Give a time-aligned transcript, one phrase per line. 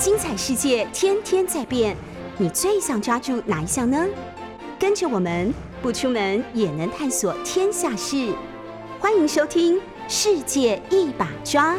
[0.00, 1.94] 精彩世界天天在变，
[2.38, 4.02] 你最想抓住哪一项呢？
[4.78, 8.32] 跟着我们不出门也能探索天下事，
[8.98, 9.76] 欢迎收听
[10.08, 11.74] 《世界一把抓》。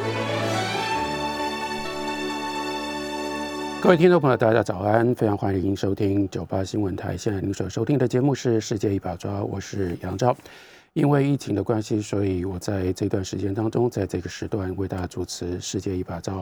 [3.82, 5.16] 各位听众朋友，大家早安！
[5.16, 7.18] 非常欢迎收听九八新闻台。
[7.18, 10.38] 现在您所收听的节目是《世界一把抓》，我是杨照。
[10.94, 16.36] 因为疫情的关系，所以我在这段时间当中，在这个时段为大家主持《世界一把抓》。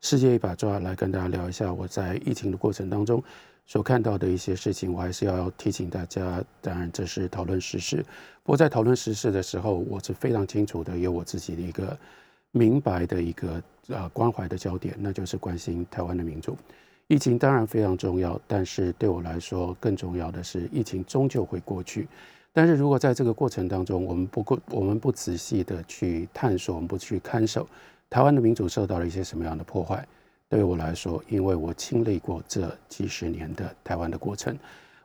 [0.00, 3.22] 世界一把抓来跟大家聊一下我在疫情的过程当中
[3.64, 4.92] 所看到的一些事情。
[4.92, 8.04] 我还是要提醒大家，当然这是讨论时事。
[8.42, 11.96] 不过在讨论时事的时候，我是非常清楚的，有我自己的一个
[12.50, 16.58] 明白的一个呃关怀的焦点，那就是关心台湾的民主。
[17.06, 22.08] 疫情当然非常重要，但是对我来说更重要的是，疫情终究会过去。
[22.56, 27.68] 但是如果在这个过程当中，我们不过我们不仔细的去探索，我们不去看守。
[28.08, 30.06] 台湾的民主受到了一些什么样的破坏？
[30.48, 34.56] 对我来说，因为我经历过这几十年的台湾的过程，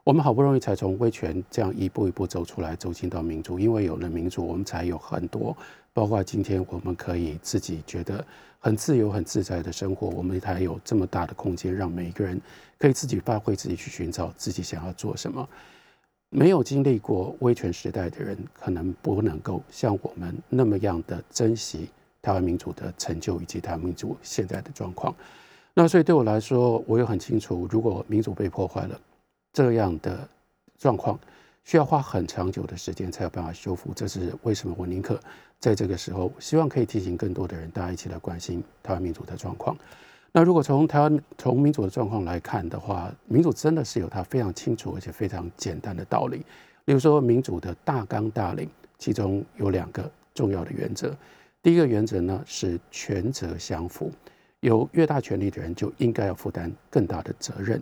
[0.03, 3.59] 我们好不容易才从威权这样一步一步走出来，走进到民主。
[3.59, 5.57] 因为有了民主，我们才有很多，
[5.91, 8.23] 包括今天我们可以自己觉得
[8.59, 10.07] 很自由、很自在的生活。
[10.09, 12.39] 我们才有这么大的空间，让每一个人
[12.77, 15.49] 可以自己发挥自己，去寻找自己想要做什么。
[16.30, 21.89] 没有经历过威权时代的人，可能不能够像我们那么样的珍惜。
[22.21, 25.16] 台湾民主的成就以及台湾民主现在的状况，
[25.73, 28.99] 那所以对我来说，我也很清楚，如果民主被破坏了，
[29.53, 30.27] 这样的
[30.77, 31.17] 状况
[31.63, 33.93] 需要花很长久的时间才有办法修复。
[33.95, 35.17] 这是为什么我宁可
[35.59, 39.73] 在这个时候，希望可以提醒更多的人，大家一起来关心台湾民主的状况。
[40.31, 46.45] 那如果从台湾从民主的状况来看的话，民主真的是有它非常清楚而且非常简单的道理。
[46.86, 51.16] 例如说，民主的大纲大领，其中有两个重要的原则。
[51.61, 54.11] 第一个原则呢是权责相符，
[54.61, 57.81] 有越大权力的人就应该要负担更大的责任，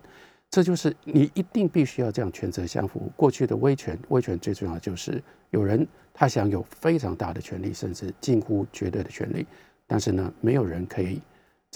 [0.50, 3.11] 这就是你一定必须要这样权责相符。
[3.16, 5.21] 过去的威权，威权最重要的就是
[5.52, 9.45] 有人他享有非常大的权力，甚至近乎绝对的权力，
[9.86, 11.21] 但是呢，没有人可以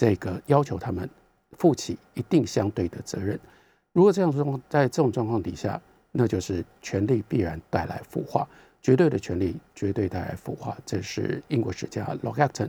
[0.02, 1.08] 这个要求他们
[1.52, 3.38] 负起一定相对的责任。
[3.92, 5.80] 如果这样状在这种状况底下，
[6.10, 8.44] 那就是权力必然带来腐化。
[8.80, 12.68] 绝对的权利绝对带来腐化，这是英国史家 Lockhart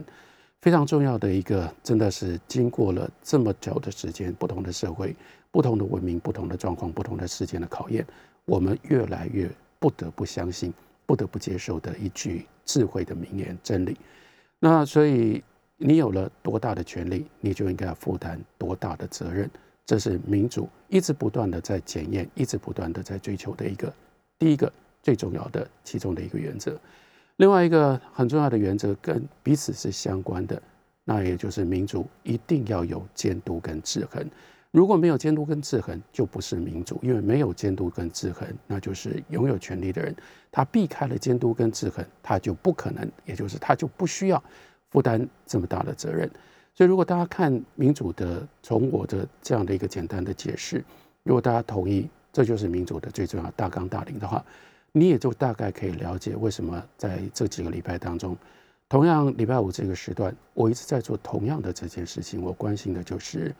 [0.62, 5.16] 非常重要的一个，真的是经过了这么久的时间，不同的社会、
[5.50, 8.06] 不同的文明、不同的状况、不同的事件的考验，
[8.44, 10.72] 我们越来越不得不相信、
[11.04, 13.96] 不得不接受的一句智慧的名言真理。
[14.60, 15.42] 那所以，
[15.76, 19.50] 你有了多大的权利，你就应该要负担多大的责任，
[19.84, 23.92] 这是民主一直不断的在检验、一直不断的在追求的一个
[24.38, 24.72] 第一个。
[25.02, 26.80] 最重要的其中的一个原则，
[27.36, 30.62] 另外一个很重要的原则跟彼此是相关的，
[31.04, 34.26] 那也就是民主一定要有监督跟制衡。
[34.70, 40.16] 如果没有监督跟制衡，就不是民主，因为没有监督跟制衡，那就是拥有权力的人
[40.50, 44.42] 他避开了监督跟制衡，他就不可能，也就是他就不需要
[44.94, 46.30] 负担这么大的责任。
[46.74, 50.82] 所以，如果大家看民主的，从我的这样的一个简单的解释，
[51.22, 54.42] 如果大家同意这就是民主的最重要大纲大领的话。
[54.96, 58.36] 你也就大概可以了解为什么在这几个礼拜当中，
[58.88, 62.40] 同样礼拜五这个时段，我一直在做同样的这件事情。
[62.40, 63.52] 我关心的就是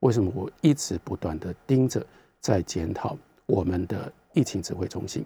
[0.00, 2.04] 为什么我一直不断的盯着
[2.40, 5.24] 在检讨我们的疫情指挥中心，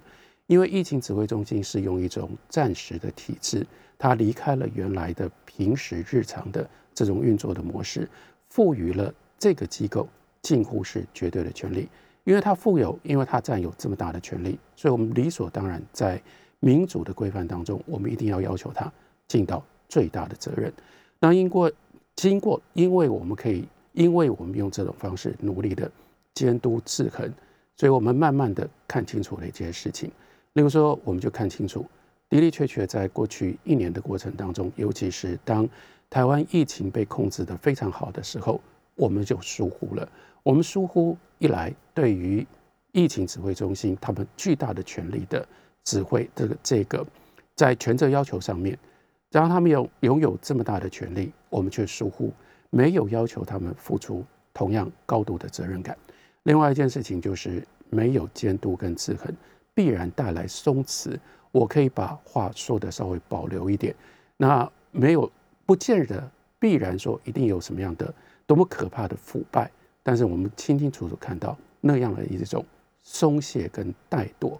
[0.49, 3.67] 因为疫情指挥中心是用一种暂时的体制，
[3.99, 8.09] 它离开了原来的平时日常的这种运作的模式，
[8.49, 10.09] 赋予了这个机构
[10.43, 11.89] 近乎是绝对的权利。
[12.25, 16.19] 因为他富有，因为他占有这么大的权利，所以我们理所当然在
[16.59, 18.91] 民主的规范当中，我们一定要要求他
[19.29, 20.73] 尽到最大的责任。
[21.21, 21.71] 那因过
[22.17, 25.91] 经过，因为我们可以，因为我们用这种方式努力的
[26.33, 27.31] 监督制衡，
[27.77, 30.11] 所以我们慢慢的看清楚了一件事情。
[30.55, 31.85] 例如说，我们就看清楚
[32.41, 35.69] 的的确确在过去一年的过程当中，尤其是当
[36.11, 38.61] 台湾疫情被控制的非常好的时候，
[38.95, 40.09] 我们就疏忽了。
[40.43, 42.47] 我们疏忽一来，对于
[42.93, 45.47] 疫情指挥中心他们巨大的权力的
[45.85, 47.07] 指挥，这个这个
[47.55, 48.79] 在权责要求上面，
[49.31, 52.33] 让他们有拥有这么大的权力，我们却疏忽，
[52.71, 55.97] 没有要求他们付出同样高度的责任感。
[56.45, 59.35] 另外一件事情就是没有监督跟制衡，
[59.73, 61.17] 必然带来松弛。
[61.55, 63.95] 我可以把话说的稍微保留一点，
[64.37, 65.31] 那没有
[65.65, 66.29] 不见得
[66.59, 68.13] 必然说一定有什么样的
[68.45, 69.71] 多么可怕的腐败。
[70.03, 72.67] 但是我们清清楚楚看到那样的一种
[73.05, 74.59] 松懈跟怠惰，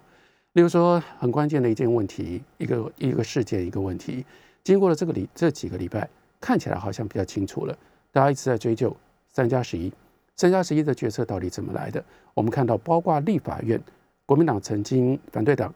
[0.53, 4.25] 例如说很关键的一件问题，一个一个事件，一个问题，
[4.63, 6.09] 经过了这个礼这几个礼拜，
[6.39, 7.77] 看起来好像比较清楚了。
[8.13, 8.95] 大家一直在追究
[9.33, 9.91] 三加十一，
[10.37, 12.01] 三加十一的决策到底怎么来的？
[12.33, 13.77] 我们看到，包括立法院，
[14.25, 15.73] 国民党曾经反对党，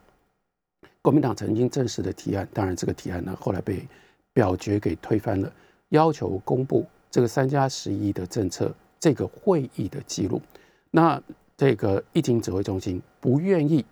[1.01, 3.88] 国民党曾经正式的提案，当然这个提案呢后来被
[4.34, 5.51] 表决给推翻了，
[5.90, 10.42] 要求公布这个三加十一的政策这个会议的记录。
[10.92, 11.22] 那
[11.56, 13.84] 这个疫情指挥中心不愿意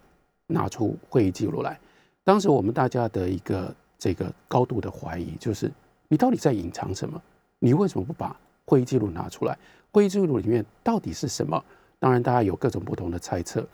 [0.48, 1.80] 拿出会议记录来，
[2.24, 5.71] 当时我们大家的一个这个高度的怀疑就是，
[6.07, 7.21] 你到底在隐藏什么？
[7.60, 9.57] 你为什么不把会议记录拿出来？
[9.92, 11.63] 会议记录里面到底是什么？
[12.00, 13.65] 当然，大家有各种不同的猜测，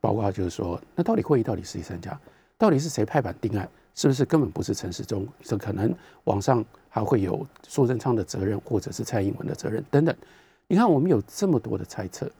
[0.00, 2.18] 包括就是说，那到底会议到底是谁参加？
[2.62, 3.68] 到底是谁拍板定案？
[3.92, 5.26] 是不是根本不是陈时中？
[5.42, 5.92] 这可能
[6.22, 10.14] 网上还会有苏贞昌的责任，或者是蔡英文的责任等等。
[10.68, 12.30] 你看，我们有这么多的猜测。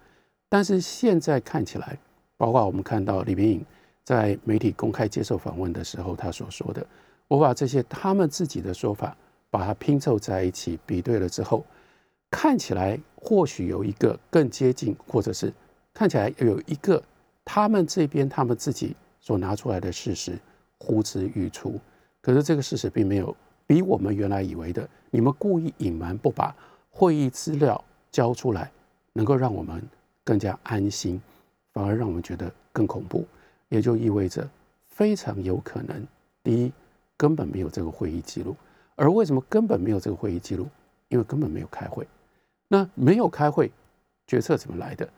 [0.48, 1.98] 但是现在看起来，
[2.36, 3.66] 包括我们看到李明颖
[4.04, 6.86] 在媒体公开接受访问的时候，他所说的，
[7.26, 9.16] 我把这些他们自己的说法，
[9.50, 11.66] 把它拼凑在一起比对了之后，
[12.30, 15.52] 看起来或许有一个更接近，或者是
[15.92, 17.02] 看起来有一个
[17.44, 20.38] 他们这边他们自己所拿出来的事实
[20.76, 21.80] 呼之欲出。
[22.20, 23.34] 可是这个事实并没有
[23.66, 26.54] 比我们原来以为的，你们故意隐瞒不把
[26.90, 28.70] 会议资料交出来，
[29.14, 29.82] 能够让我们。
[30.24, 31.20] 更加安心，
[31.72, 33.26] 反而让我们觉得更恐怖，
[33.68, 34.48] 也就意味着
[34.86, 36.06] 非常有可能，
[36.44, 36.72] 第一
[37.16, 38.54] 根本没有这个会议记录，
[38.94, 40.68] 而为什么根本没有这个会议记录？
[41.08, 42.06] 因为根本没有开会。
[42.68, 43.72] 那没有开会，
[44.28, 45.08] 决策怎么来的？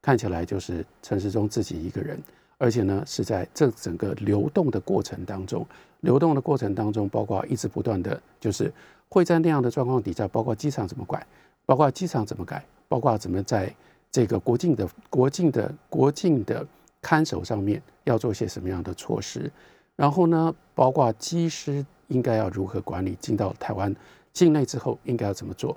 [0.00, 2.18] 看起来就是陈世忠自己一个人，
[2.64, 5.66] 而且呢是在这整个流动的过程当中，
[6.00, 8.72] 流动的过程当中，包括一直不断的就是
[9.10, 11.26] 会在那样的状况底下，包括机场怎么改，
[11.66, 13.70] 包括机场怎么改，包括怎么在。
[14.10, 16.64] 这个国境的国境的国境的
[17.02, 19.50] 看守上面要做些什么样的措施？
[19.96, 23.92] 然后呢，包括机师应该要如何管理进到台湾
[24.32, 25.76] 境内之后应该要怎么做？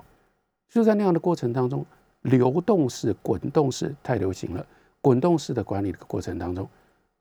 [0.70, 1.84] 就在那样的过程当中，
[2.22, 4.64] 流动式、滚动式太流行了。
[5.00, 6.68] 滚动式的管理的过程当中，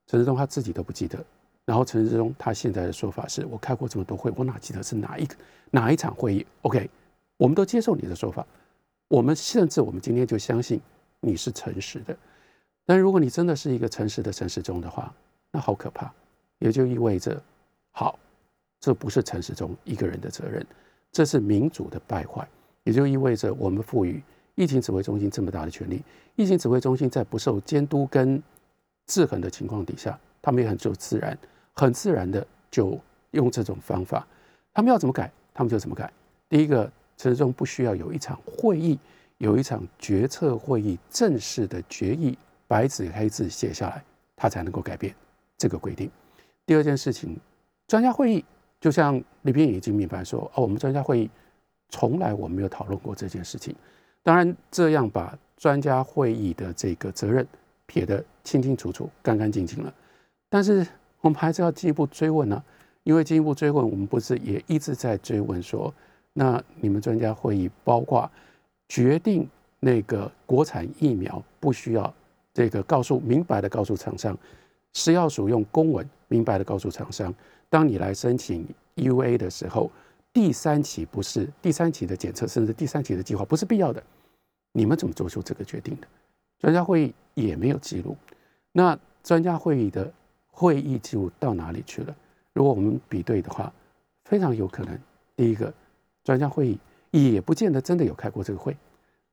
[0.08, 1.24] 陈世忠他自己都不记得。
[1.66, 5.36] 然后陈世忠他现在的说法是：我开过这么多会，我哪记得是哪一个
[5.70, 6.90] 哪一场会议？OK，
[7.38, 8.46] 我们都接受你的说法。
[9.08, 10.82] 我们甚至我们今天就相信。
[11.20, 12.16] 你是诚实的，
[12.86, 15.12] 但如果你真的是一个诚实的陈世忠的话，
[15.52, 16.14] 那好可怕，
[16.60, 17.42] 也就意味着，
[17.92, 18.20] 好，
[18.80, 20.64] 这不是陈世忠一个人的责任，
[21.12, 22.48] 这是民主的败坏，
[22.84, 24.22] 也就意味着我们赋予
[24.54, 26.04] 疫情指挥中心这么大的权利，
[26.36, 28.42] 疫情指挥中心在不受监督跟
[29.08, 31.38] 制衡的情况底下，他们也很就自然、
[31.74, 33.00] 很自然的就
[33.32, 34.26] 用这种方法，
[34.74, 36.12] 他们要怎么改，他们就怎么改。
[36.48, 39.00] 第一个，陈世忠不需要有一场会议。
[39.40, 42.36] 有一场决策会议，正式的决议，
[42.68, 44.04] 白纸黑字写下来，
[44.36, 45.14] 他才能够改变
[45.60, 46.10] 这个规定。
[46.66, 47.40] 第二件事情，
[47.88, 48.44] 专家会议，
[48.82, 51.30] 就像李斌已经明白说，哦，我们专家会议
[51.90, 53.76] 从来我没有讨论过这件事情。
[54.24, 57.48] 当然，这样把专家会议的这个责任
[57.88, 59.92] 撇得清清楚楚、干干净净了。
[60.48, 60.86] 但是
[61.22, 62.64] 我们还是要进一步追问呢，
[63.04, 65.92] 因为进一步追问，我们不是也一直在追问说，
[66.34, 68.30] 那你们专家会议包括？
[68.90, 69.46] 决定
[69.82, 72.14] 那个国产疫苗不需要
[72.54, 74.38] 这个告诉明白的告诉厂商，
[74.94, 77.34] 是要使用公文明白的告诉厂商，
[77.68, 79.92] 当你来申请 EUA 的时候，
[80.32, 84.02] 第三期不是第三期的检测，甚至第三期的计划不是必要的。
[84.72, 86.08] 你们怎么做出这个决定的？
[86.60, 87.14] 专家会议
[87.46, 88.18] 也没有记录，
[88.72, 90.12] 那专家会议的
[90.48, 92.16] 会议记录到哪里去了？
[92.54, 93.72] 如果我们比对的话，
[94.26, 95.00] 非常有可能，
[95.36, 95.74] 第一个
[96.24, 96.78] 专家会议。
[97.12, 98.78] 也不见得真的有开过这个会，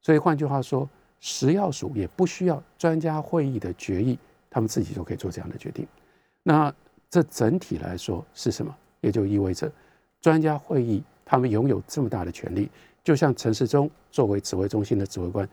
[0.01, 0.89] 所以换句话说，
[1.21, 4.19] 食药署也不需要专家会议的决议，
[4.49, 5.87] 他们自己就可以做这样的决定。
[6.43, 6.73] 那
[7.11, 8.75] 这整体来说是什么？
[9.03, 9.71] 也就意味着
[10.23, 12.71] 专家会议他们拥有这么大的权利，
[13.03, 15.47] 就像陈世忠作为指挥中心的指挥官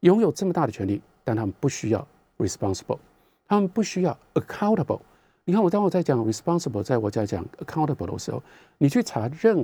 [0.00, 2.08] 拥有这么大的权利，但他们不需要
[2.38, 2.98] responsible，
[3.46, 5.00] 他们不需要 accountable。
[5.44, 8.42] 你看我当我在讲 responsible，在我在讲 accountable 的时候，
[8.78, 9.62] 你去查任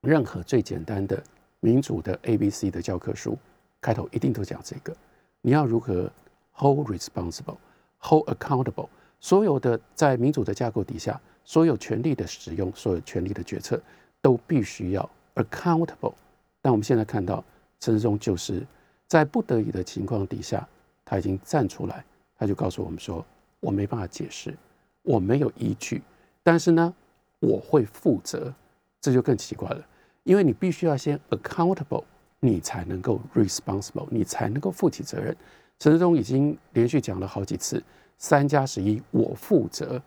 [0.00, 1.20] 任何最简单的。
[1.58, 3.36] 民主的 A、B、C 的教科书
[3.80, 4.96] 开头一定都讲这个，
[5.40, 6.08] 你要如何
[6.52, 7.56] hold responsible,
[7.98, 13.80] hold accountable，所有的在民主的架构底下，所有权力的使用，所有权力的决策
[14.20, 16.14] 都必须要 accountable。
[16.60, 17.44] 但我们现在看到
[17.80, 18.64] 陈世忠就是
[19.08, 20.68] 在不得已的情况底下，
[21.04, 22.04] 他已经站出来，
[22.38, 23.24] 他就告诉我们说
[23.60, 24.54] ：“我没办法解释，
[25.02, 26.02] 我没有依据，
[26.42, 26.94] 但是呢，
[27.40, 28.52] 我会负责。”
[29.00, 29.84] 这就更奇怪了。
[30.22, 32.04] 因为你必须要先 accountable，
[32.38, 35.36] 你才能够 responsible，你才能够负起责任。
[35.80, 37.82] 陈志忠已经连续讲了好几次
[38.18, 40.00] “三加十一，我负责”，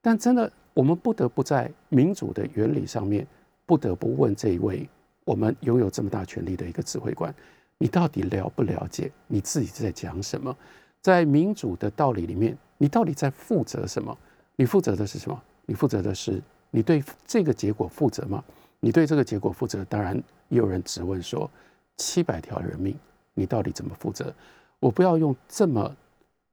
[0.00, 3.26] 但真的，我们不得不在民主的原理上面，
[3.66, 4.88] 不得不问这一位
[5.26, 7.34] 我们拥有这么大权力的一个指挥官：
[7.78, 10.54] 你到底了不了解你自己在讲什么？
[11.00, 14.16] 在民主的道理里面，你到底在负责什么？
[14.56, 15.40] 你负责的是什么？
[15.64, 18.42] 你负责的是你对这个结果负责吗？
[18.80, 20.16] 你对这个结果负责，当然
[20.48, 21.48] 也有人质问说，
[21.96, 22.96] 七百条人命，
[23.34, 24.34] 你到底怎么负责？
[24.80, 25.96] 我不要用这么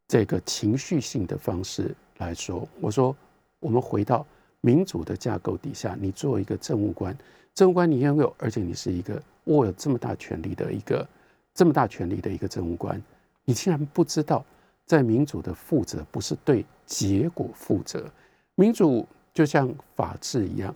[0.08, 2.67] 这个情绪性的方式来说。
[2.79, 3.15] 我说，
[3.60, 4.25] 我们回到
[4.62, 7.15] 民主的架构底下，你作为一个政务官，
[7.53, 11.07] 政务官你拥有，而且你是一个握有这么大权力的一个
[11.53, 13.01] 这么大权力的一个政务官。
[13.45, 14.43] 你竟然不知道，
[14.85, 18.09] 在民主的负责不是对结果负责。
[18.55, 20.75] 民主就像法治一样，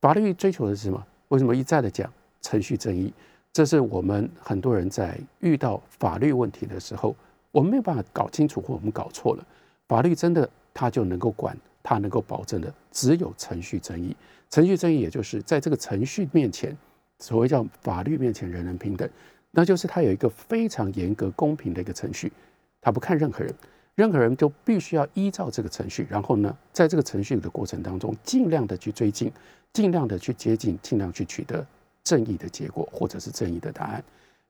[0.00, 1.06] 法律追求的是什么？
[1.28, 2.12] 为什么一再的讲
[2.42, 3.12] 程序正义？
[3.52, 7.16] 这是我们很多人在遇到法律问题的时候，
[7.50, 9.46] 我们没有办法搞清楚，或我们搞错了。
[9.88, 14.14] 法律真的它就能够管，它能够保证的只有程序正义。
[14.50, 16.76] 程序正义也就是在这个程序面前，
[17.20, 19.08] 所谓叫法律面前人人平等。
[19.52, 22.32] 那就是他有一个非常严格、公平的一个程序，
[22.80, 23.52] 他不看任何人，
[23.96, 29.32] 任何人就必须要依照这个程序，然后呢，在这个程序的过程当中，尽量的去追进，
[29.72, 31.66] 尽量的去接近，尽量去取得
[32.04, 34.02] 正义的结果，或者是正义的答案。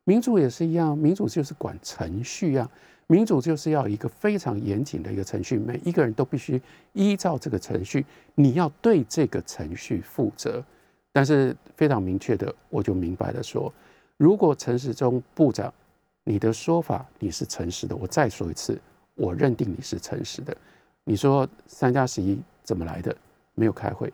[0.05, 2.71] 民主也是一样，民主就是管程序啊，
[3.07, 6.61] 民主就是要一个非常严谨的一个程序，每一个人都必须
[6.93, 10.63] 依照这个程序，你要对这个程序负责。
[11.13, 13.73] 但是非常明确的，我就明白了说。
[14.17, 15.73] 如果陈时中部长，
[16.25, 18.81] 你的说法你是诚实的，我再说一次，
[19.15, 20.57] 我认定你是诚实的。
[21.05, 23.17] 你说三加十一怎么来的？
[23.55, 24.13] 没有开会，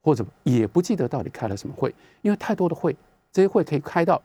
[0.00, 2.96] 或者也不记得到底开了什么会，因为太多的会，
[3.30, 4.20] 这些会可以开到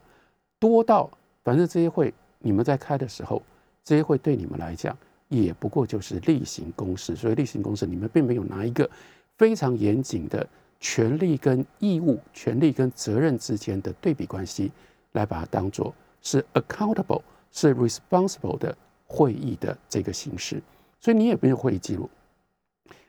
[0.58, 1.10] 多到，
[1.42, 3.42] 反正这些会你们在开的时候，
[3.84, 4.96] 这些会对你们来讲
[5.28, 7.14] 也不过就是例行公事。
[7.14, 8.88] 所以例行公事，你们并没有拿一个
[9.36, 10.46] 非常严谨的
[10.84, 14.70] 权利跟义务、权利跟责任之间的对比关系。
[15.14, 17.22] 来把它当做是 accountable
[17.52, 18.76] 是 responsible 的
[19.06, 20.60] 会议的这个形式，
[21.00, 22.10] 所以你也不用会议记录，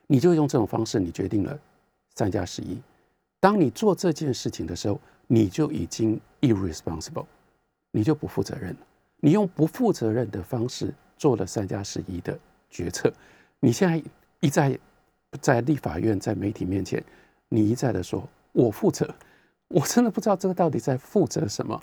[0.05, 1.60] 你就用这种方式，你决定了
[2.13, 2.79] 三加十一。
[3.39, 7.25] 当你做这件事情的时候，你就已经 irresponsible，
[7.89, 8.77] 你就不负责任了。
[9.20, 12.38] 你用不负责任的方式做了三加十一的
[12.70, 13.12] 决策，
[13.60, 14.00] 你现在
[14.41, 14.77] 一再
[15.41, 17.03] 在立法院在媒体面前，
[17.50, 19.14] 你一再的说我负责，
[19.68, 21.82] 我真的不知道这个到底在负责什么。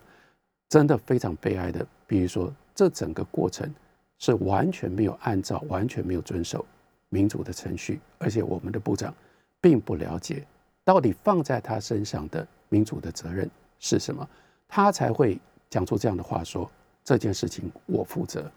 [0.69, 3.71] 真的非常悲哀的，比如说，这整个过程
[4.19, 6.65] 是完全没有按照、完全没有遵守
[7.11, 9.15] 民主的程序，而且我们的部长
[9.61, 10.43] 并不了解
[10.83, 13.51] 到底放在他身上的民主的责任
[13.81, 14.27] 是什么，
[14.67, 15.39] 他才会
[15.69, 16.71] 讲出这样的话，说
[17.05, 18.51] 这件事情我负责。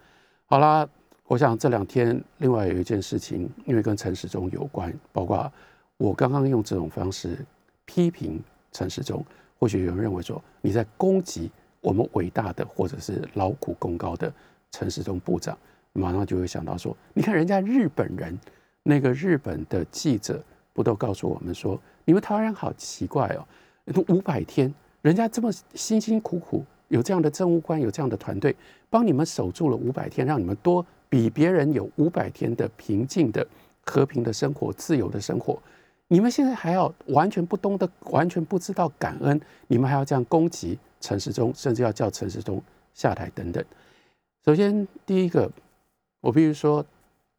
[0.46, 0.88] 好啦，
[1.26, 5.52] 我想这两天另外有一件事情，因为跟陈时中有关，包括
[5.98, 7.38] 我刚刚用这种方式
[7.86, 9.25] 批评陈时中，
[9.60, 11.52] 或许有人认为说你在攻击。
[11.82, 14.34] 我们伟大的或者是劳苦功高的
[14.72, 15.56] 陈时中部长，
[15.94, 18.36] 马上就会想到说：你看人家日本人，
[18.82, 23.46] 那个日本的记者不都告诉我们说，你们台湾人好奇怪哦，
[23.94, 24.74] 都五百天，
[25.04, 28.56] 人家这么辛辛苦苦，有这样的政务官，有这样的团队，
[28.90, 33.46] 帮你们守住了五百天，让你们多比别人有五百天的平静的、
[33.86, 35.62] 和平的生活、自由的生活。
[36.08, 42.62] 你们现在还要完全不懂得、完全不知道感恩，你们还要这样攻击陈世忠，甚至要叫陈世忠
[42.94, 43.64] 下台等等。
[44.46, 45.52] 首先，第一个，
[46.22, 46.86] 我必须说，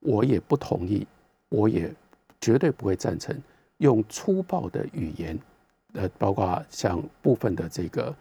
[0.00, 1.06] 我也不同意，
[1.48, 1.92] 我也
[2.40, 3.40] 绝对不会赞成
[3.78, 5.38] 用粗暴的语言，
[5.92, 8.12] 呃，包括像部分的这个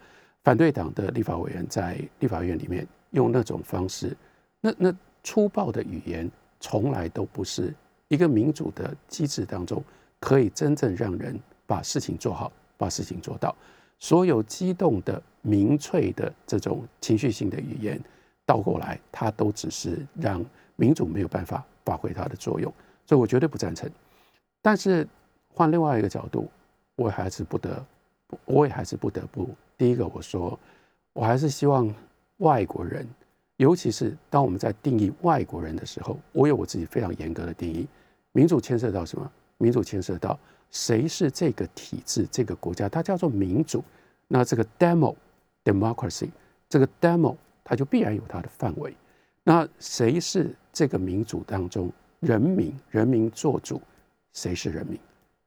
[0.44, 4.16] 反对党的立法委员在立法院里面用那种方式，
[4.60, 7.74] 那那粗暴的语言从来都不是
[8.06, 9.82] 一个民主的机制当中。
[10.26, 13.54] 可以真正让人把事情做好，把事情做到。
[14.00, 18.02] 所有激动的、民粹的这种情绪性的语言，
[18.44, 22.72] 倒过来，它都只是让民主没有办法发挥它的作用。
[23.04, 23.88] 所以我绝对不赞成。
[24.60, 25.06] 但是
[25.54, 26.50] 换另外一个角度，
[26.96, 27.86] 我还是不得，
[28.46, 29.48] 我也还是不得不。
[29.78, 30.58] 第一个，我说，
[31.12, 31.88] 我还是希望
[32.38, 33.06] 外国人，
[33.58, 37.86] 尤其是当我们在定义外国人的时候，我有我自己非常严格的定义。
[38.32, 39.30] 民主牵涉到什么？
[39.58, 40.38] 民主牵涉到
[40.70, 43.82] 谁是这个体制、这个国家，它叫做民主。
[44.28, 45.14] 那这个 demo
[45.64, 46.28] democracy，
[46.68, 48.94] 这个 demo 它就必然有它的范围。
[49.44, 52.74] 那谁是这个民主当中人民？
[52.90, 53.80] 人民做主，
[54.32, 54.98] 谁是人民？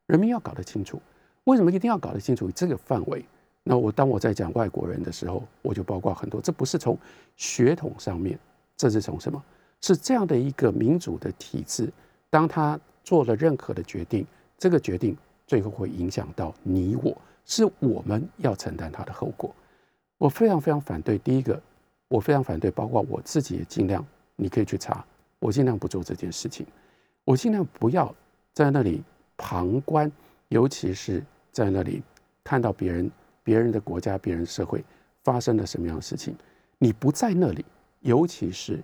[0.07, 1.01] 人民要搞得清楚。
[1.43, 3.23] 为什么一定要搞得清楚这个范围？
[3.63, 6.41] 那我当我在讲外国人的时候，我就包括很多。
[6.41, 6.97] 这不是从
[7.35, 8.39] 血统上面，
[8.77, 9.43] 这是从什么？
[9.81, 11.91] 是这样的一个民主的体制，
[12.29, 12.79] 当他。
[13.09, 14.23] 做了任何的决定，
[14.55, 19.49] 这个决定最后会影响到你我，是我们要承担它的后果。
[20.19, 21.59] 我非常非常反对第一个
[22.07, 25.03] 我非常反对，包括我自己也尽量，你可以去查，
[25.39, 26.67] 我尽量不做这件事情，
[27.25, 28.13] 我尽量不要
[28.53, 29.01] 在那里
[29.35, 30.11] 旁观，
[30.49, 32.03] 尤其是在那里
[32.43, 33.09] 看到别人、
[33.43, 34.85] 别人的国家、别人社会
[35.23, 36.35] 发生了什么样的事情，
[36.77, 37.65] 你不在那里，
[38.01, 38.79] 尤其是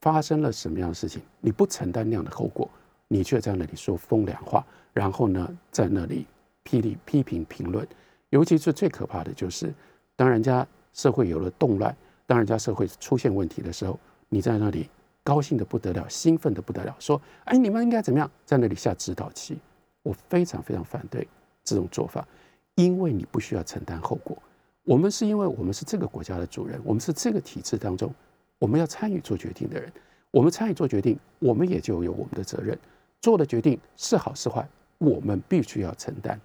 [0.00, 2.70] 发生了什么样的事情，你不承担那样的后果，
[3.14, 6.26] 你却在那里说风凉话，然后呢，在那里
[6.64, 7.86] 批里批评评论，
[8.30, 9.72] 尤其是最可怕的就是，
[10.16, 11.96] 当人家社会有了动乱。
[12.26, 13.96] 当人家社会出现问题的时候，
[14.28, 14.90] 你在那里
[15.22, 19.60] 高兴的不得了，兴奋的不得了，说：“哎，你们应该怎么样？”在那里下指导棋，
[20.02, 21.28] 我非常非常反对
[21.62, 22.26] 这种做法，
[22.74, 24.36] 因为你不需要承担后果。
[24.82, 28.12] 我们是因为我们是这个国家的主人，我们是这个体制当中
[28.58, 29.92] 我们要参与做决定的人，
[30.32, 32.76] 我们参与做决定，我们也就有我们的责任。
[33.24, 36.38] 做的决定是好是坏，我们必须要承担。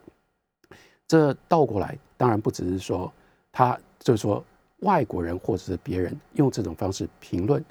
[1.08, 3.12] 这倒过来，当然不只是说
[3.52, 4.44] 他，就是说。
[4.84, 7.62] 外国人或者是别人用这种方式评论，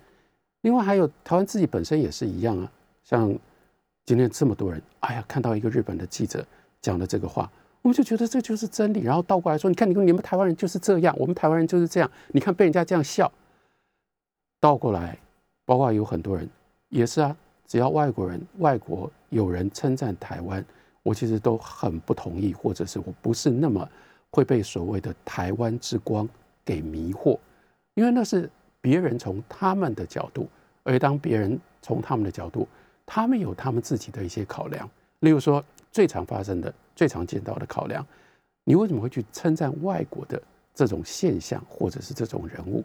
[0.61, 2.71] 另外还有台湾自己本身也是一样啊。
[3.03, 3.35] 像
[4.05, 6.45] 今天这么多人，哎呀，看到一个日本的记者
[6.83, 7.51] 讲的这个话，
[7.81, 9.01] 我们就觉得这就是真理。
[9.01, 12.11] 然后倒过来说，你看，你看你们台湾人就是这样，我们台湾人就是这样。
[12.35, 13.33] 你看被人家这样笑，
[14.61, 15.19] 倒过来，
[15.65, 16.47] 包括有很多人
[16.91, 17.35] 也是啊。
[17.69, 20.65] 只要外国人、外国有人称赞台湾，
[21.05, 23.89] 我其实都很不同意，或者是我不是那么
[24.31, 26.29] 会被所谓的台湾之光。
[26.65, 27.39] 给迷惑，
[27.95, 30.47] 因为那是别人从他们的角度，
[30.83, 32.69] 而当别人从他们的角度，
[33.07, 34.87] 他们有他们自己的一些考量。
[35.21, 38.07] 例如说，最常发生的、最常见到的考量，
[38.65, 40.39] 你为什么会去称赞外国的
[40.75, 42.85] 这种现象或者是这种人物？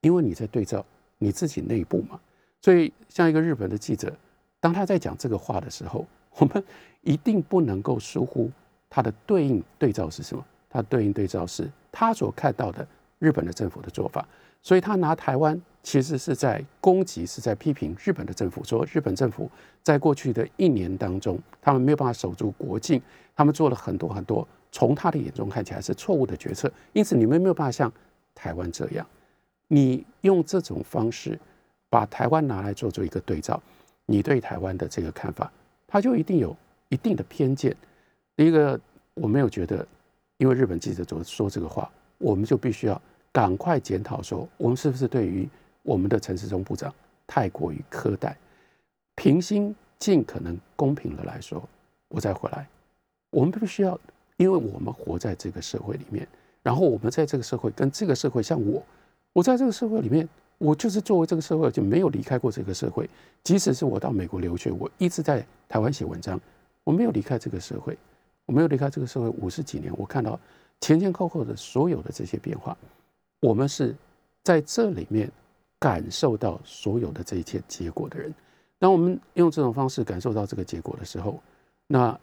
[0.00, 0.84] 因为你在对照
[1.16, 2.18] 你自己内部嘛。
[2.60, 4.12] 所以，像一个日本的记者，
[4.60, 6.64] 当他在讲这个话的时候，我们
[7.02, 8.50] 一定不能够疏忽
[8.88, 10.44] 他的对应对照是什么？
[10.68, 12.86] 他对应对照是他所看到的。
[13.20, 14.26] 日本的政府的做法，
[14.62, 19.46] 所以他拿台湾其实是在攻击，是在批评日本的政府，说日本政府
[19.82, 22.98] 在过去的一年当中，他们没有办法守住国境，
[23.36, 27.92] 他们做了很多很多从他的眼中看起来是错误的决策，因此你们没有办法像
[28.34, 29.06] 台湾这样，
[29.68, 31.38] 你用这种方式
[31.90, 33.62] 把台湾拿来做做一个对照，
[34.06, 35.52] 你对台湾的这个看法，
[35.86, 36.56] 他就一定有
[36.88, 37.76] 一定的偏见。
[38.34, 38.80] 第一个，
[39.12, 39.86] 我没有觉得，
[40.38, 42.98] 因为日本记者说说这个话，我们就必须要。
[43.32, 45.48] 赶快检讨说，我们是不是对于
[45.84, 46.92] 我们的陈世忠部长
[47.28, 48.36] 太过于苛待？
[49.14, 51.62] 平心尽可能公平的来说，
[52.08, 52.66] 我再回来，
[53.30, 53.96] 我们必须要，
[54.36, 56.26] 因为我们活在这个社会里面，
[56.60, 58.82] 然后我们在这个社会跟这个社会，像我，
[59.32, 60.28] 我在这个社会里面，
[60.60, 63.08] 我就是作为这个社会就没有离开过这个社会。
[63.42, 66.38] 即使是我到美国留学，我一直在台湾写文章，
[66.84, 67.96] 我没有离开这个社会，
[68.44, 70.38] 我没有离开这个社会五十几年，我看到
[70.78, 72.76] 前前后后的所有的这些变化。
[73.40, 73.96] 我们是
[74.44, 75.32] 在这里面
[75.78, 78.32] 感受到所有的这一切结果的人。
[78.78, 81.40] 当我们用这种方式感受到这个结果的时候，
[81.86, 82.18] 那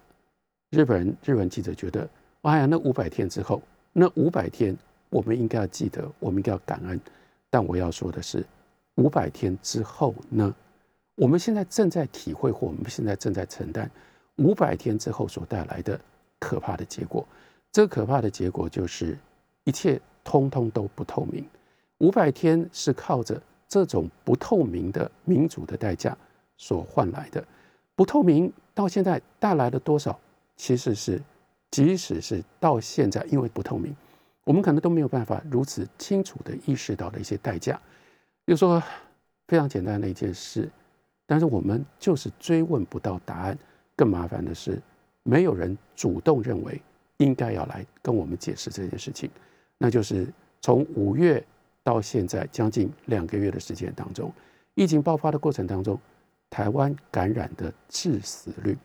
[0.69, 2.08] 日本人、日本记者觉得，
[2.43, 3.60] 哎呀，那五百天之后，
[3.93, 4.78] 那五百天
[5.10, 7.02] 我们应该要记得，我们应该要感恩。
[7.50, 8.46] 但我要说的是，
[8.96, 10.54] 五百天之后呢？
[11.16, 13.90] 我们现在正在体会，或我们现在正在承担
[14.36, 16.00] 五百天之后所带来的
[16.40, 17.28] 可怕的结果。
[17.72, 19.18] 这个可怕的结果就是
[19.64, 20.00] 一切。
[20.30, 21.48] 通通都不透明，
[22.00, 26.18] 五百天是靠着这种不透明的民主的代价
[26.58, 27.42] 所换来的。
[27.96, 30.20] 不透明到现在带来了多少？
[30.58, 31.24] 其实是，
[31.72, 33.96] 即使是到现在，因为不透明，
[34.48, 37.78] 我们可能都没有办法如此清楚的意识到的一些代价。
[38.46, 38.82] 比如说
[39.46, 40.70] 非常简单的一件事，
[41.26, 43.58] 但是我们就是追问不到答案。
[43.94, 44.82] 更麻烦的是，
[45.24, 46.82] 没有人主动认为
[47.18, 49.30] 应该要来跟我们解释这件事情。
[49.78, 50.26] 那就是
[50.62, 51.44] 从五月
[51.84, 54.32] 到现在将近两个月的时间当中，
[54.76, 56.00] 疫情爆发的过程当中，
[56.50, 58.78] 台湾感染的致死率，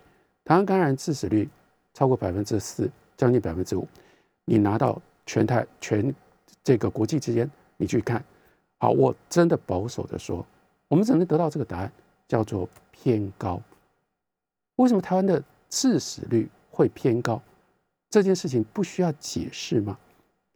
[0.44, 1.48] 台湾感染致死率
[1.94, 3.86] 超过百分之四，将近百分之五。
[4.44, 6.14] 你拿到全台全
[6.64, 8.24] 这个国际之间，你去看，
[8.78, 10.44] 好，我真的保守的说，
[10.88, 11.92] 我们只能得到这个答案，
[12.28, 13.60] 叫做偏高。
[14.76, 17.40] 为什么台湾的致死率会偏高？
[18.10, 19.98] 这件事情不需要解释吗？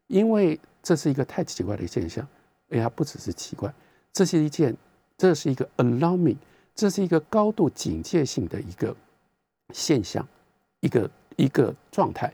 [0.09, 2.27] 因为这是一个太奇怪的现象，
[2.71, 3.73] 哎呀，不只是奇怪，
[4.13, 4.77] 这是一件，
[5.17, 6.37] 这是一个 alarming，
[6.75, 8.95] 这是一个高度警戒性的一个
[9.73, 10.27] 现象，
[10.81, 12.33] 一个一个状态。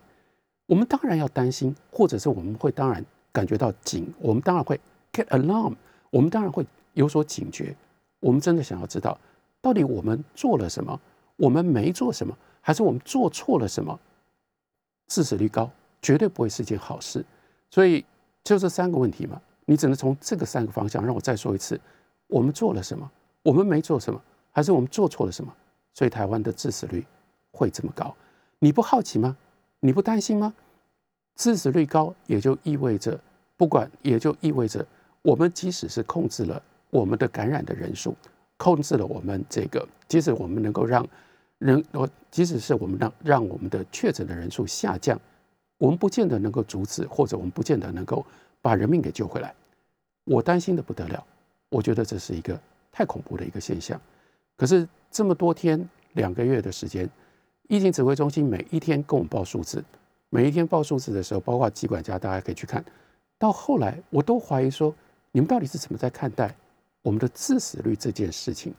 [0.72, 4.80] 我们当然要担心，或者是我们会当然感觉到警，我们当然会
[5.12, 5.74] get alarm，
[6.08, 7.76] 我们当然会有所警觉。
[8.20, 9.18] 我们真的想要知道，
[9.60, 10.98] 到底我们做了什么，
[11.36, 14.00] 我们没做什么，还是我们做错了什么？
[15.08, 17.22] 致死率高，绝对不会是件好事。
[17.68, 18.02] 所以
[18.42, 21.78] 就这三个问题嘛，你只能从这个三个方向让我再说一次：
[22.28, 23.10] 我们做了什么？
[23.42, 24.18] 我们没做什么？
[24.50, 25.54] 还是我们做错了什么？
[25.92, 27.04] 所以台湾的致死率
[27.50, 28.16] 会这么高？
[28.58, 29.36] 你不好奇吗？
[29.80, 30.54] 你不担心吗？
[31.42, 33.18] 致死率高，也就意味着
[33.56, 34.86] 不管，也就意味着
[35.22, 38.14] 我们即使是控制了我们的感染的人数，
[38.56, 41.04] 控制了我们这个，即使我们能够让
[41.58, 45.20] 人，我即使是我们让让我们的确诊的人数下降，
[45.78, 48.24] 我们不见得能够阻止，或者我们不见得能够。
[48.64, 49.52] 把人命给救回来，
[50.22, 51.26] 我担心的不得了。
[51.68, 52.56] 我觉得这是一个
[52.92, 54.00] 太恐怖的一个现象。
[54.56, 57.10] 可是这么多天、两个月的时间，
[57.66, 59.82] 疫情指挥中心每一天跟我们报数字，
[60.34, 62.82] 每一天报数字的时候，包括机管家，大家可以去看
[63.38, 64.94] 到后来，我都怀疑说，
[65.30, 66.56] 你们到底是怎么在看待
[67.02, 68.72] 我们的致死率这件事情？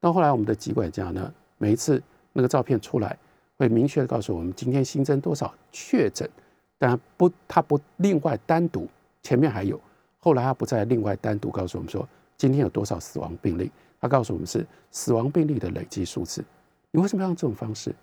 [0.00, 3.16] 到后来，我们的机管家呢，每一次那个照片出来，
[3.56, 6.28] 会明确的告诉我们今天新增多少确诊，
[6.76, 8.88] 但不，他不另外单独。
[9.22, 9.80] 前面还有，
[10.18, 16.44] 后来他不再另外单独告诉我们说今天有多少死亡病例，他告诉我们是死亡病例的累计数字。
[16.90, 17.94] 你为什么要用这种方式？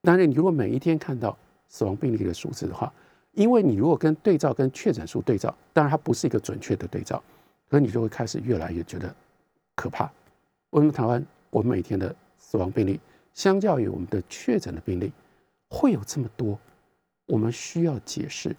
[0.00, 1.36] 当然，你如果每一天看到
[1.68, 2.92] 死亡病例的数字的话，
[3.32, 7.22] 因为你如果跟对照跟确诊数对照，当然它不是一个准确的对照，
[7.68, 9.14] 可你就会开始越来越觉得
[9.74, 10.10] 可怕。
[10.70, 13.00] 为什么台湾我们每天的死亡病例，
[13.34, 15.12] 相较于我们的确诊的病例
[15.68, 16.58] 会有这么多？
[17.26, 18.54] 我们需要解释，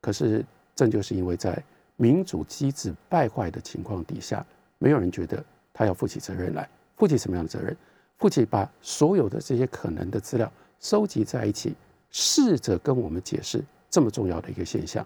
[0.00, 0.44] 可是。
[0.74, 1.62] 正就是因为在
[1.96, 4.44] 民主机制败坏的情况底下，
[4.78, 7.76] 没有人觉得他要负起责任来，负起什么样的责任？
[8.16, 11.74] 负起把所有的这些可能的资料收集在一起，
[12.12, 15.04] 试着跟我们解释这么重要的一个现象。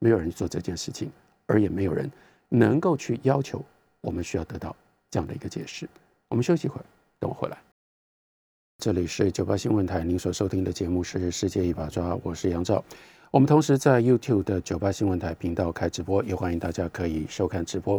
[0.00, 1.10] 没有人做这件事情，
[1.46, 2.08] 而也没有人
[2.48, 3.64] 能够去要求
[4.00, 4.76] 我们需要得到
[5.10, 5.88] 这样的一个解释。
[6.28, 6.84] 我们休息一会儿，
[7.18, 7.58] 等我回来。
[8.78, 12.84] 这里是九八新闻台，您所收听的节目是《世界一把抓》，我是杨照。
[13.32, 17.98] 我们同时在 YouTube 的九八新闻台频道开直播，也欢迎大家可以收看直播。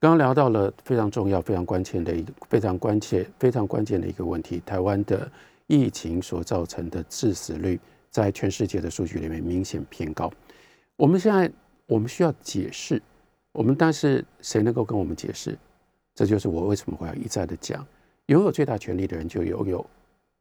[0.00, 5.30] 刚刚聊到了非常重要、非常关键的一、非常关切、非常关键的一个问题：台湾的
[5.68, 7.78] 疫情所造成的致死率，
[8.22, 10.32] 在全世界的数据里面明显偏高。
[10.96, 11.52] 我们现在
[11.84, 13.02] 我们需要解释，
[13.52, 15.54] 我们但是谁能够跟我们解释？
[16.14, 17.86] 这就是我为什么会要一再的讲：
[18.26, 19.84] 拥有最大权力的人就拥有，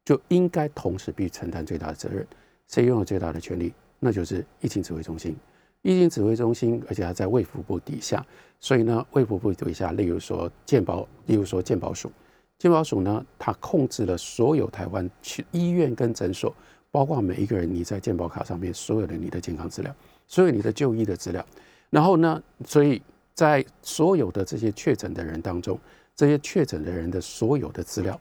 [0.05, 2.25] 就应该同时必须承担最大的责任。
[2.69, 3.73] 谁拥有最大的权力？
[3.99, 5.35] 那就是疫情指挥中心，
[5.81, 8.25] 疫情指挥中心，而且它在卫福部底下，
[8.61, 12.09] 所以呢，卫福部底下，例如说健保，例如说健保署，
[12.57, 16.55] 健保署呢，它控制了所有台湾去医院跟诊所，
[16.95, 19.93] 包括每一个人你在健保卡上面所有的你的健康资料，
[20.29, 21.45] 所有你的就医的资料，
[21.89, 23.01] 然后呢，所以
[23.33, 25.77] 在所有的这些确诊的人当中，
[26.15, 28.17] 这些确诊的人的所有的资料，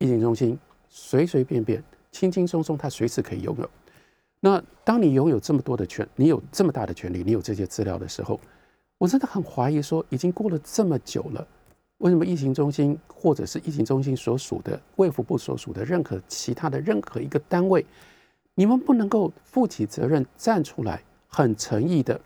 [0.00, 0.58] 疫情中心
[0.90, 3.70] 随随便便、轻轻松松，他随时可以拥有。
[4.38, 8.38] 那当你拥有这么多的权，你有这么大的权利，你有这些资料的时候，
[8.98, 11.48] 我真的很怀疑说，已经过了这么久了，
[12.00, 17.84] 为什么疫情中心或者是疫情中心所属的卫福部所属的任何其他的任何一个单位，
[18.54, 22.18] 你们不能够负起责任，站出来，很诚意的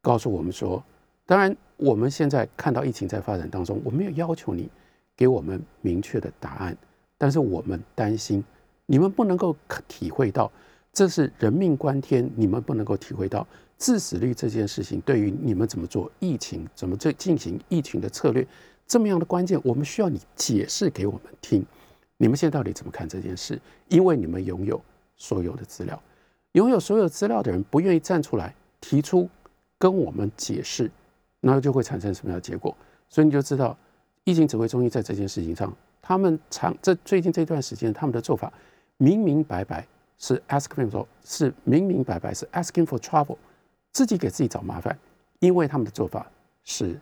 [0.00, 0.82] 告诉我们说，
[1.26, 4.68] 当然我们现在看到疫情在发展当中，我没有要求你
[5.16, 6.76] 给我们明确的答案，
[7.16, 8.42] 但是我们担心
[8.86, 9.56] 你们不能够
[9.88, 10.50] 体会到。
[10.92, 13.46] 这是人命关天，你们不能够体会到
[13.78, 18.44] 致死率这件事情对于你们怎么做疫情、怎么这进行疫情的策略
[18.88, 21.64] 这么样的关键，我们需要你解释给我们听。
[22.16, 23.60] 你们现在到底怎么看这件事？
[23.88, 24.82] 因为你们拥有
[25.14, 26.02] 所有的资料，
[26.52, 29.28] 拥有所有资料的人不愿意站出来提出
[29.78, 30.90] 跟我们解释，
[31.40, 32.74] 那就会产生什么样的结果？
[33.08, 33.76] 所以你就知道，
[34.24, 35.72] 疫情指挥中心在这件事情上，
[36.02, 38.52] 他们长这最近这段时间他们的做法
[38.96, 39.86] 明明白白。
[40.20, 43.36] 是 asking for 是明明白白是 asking for trouble，
[43.92, 44.98] 自己给自己找麻烦，
[45.38, 46.28] 因为他们的做法
[46.64, 46.98] 是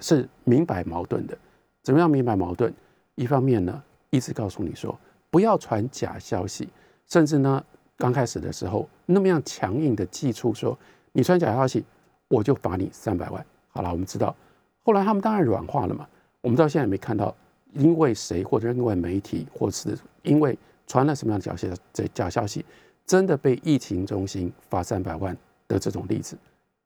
[0.00, 1.36] 是明白矛盾的。
[1.82, 2.72] 怎么样明白矛盾？
[3.14, 4.98] 一方面呢，一直告诉你说
[5.30, 6.68] 不要传假消息，
[7.06, 7.64] 甚至呢，
[7.96, 10.78] 刚开始的时候那么样强硬的寄出说
[11.12, 11.84] 你传假消息，
[12.28, 13.44] 我就罚你三百万。
[13.68, 14.34] 好了，我们知道，
[14.82, 16.06] 后来他们当然软化了嘛。
[16.40, 17.34] 我们到现在没看到
[17.72, 20.58] 因为谁或者因为媒体或是因为。
[20.86, 22.62] 传了什么样的假消这假消息，
[23.06, 25.34] 真的被疫情中心罚三百万
[25.66, 26.36] 的这种例子，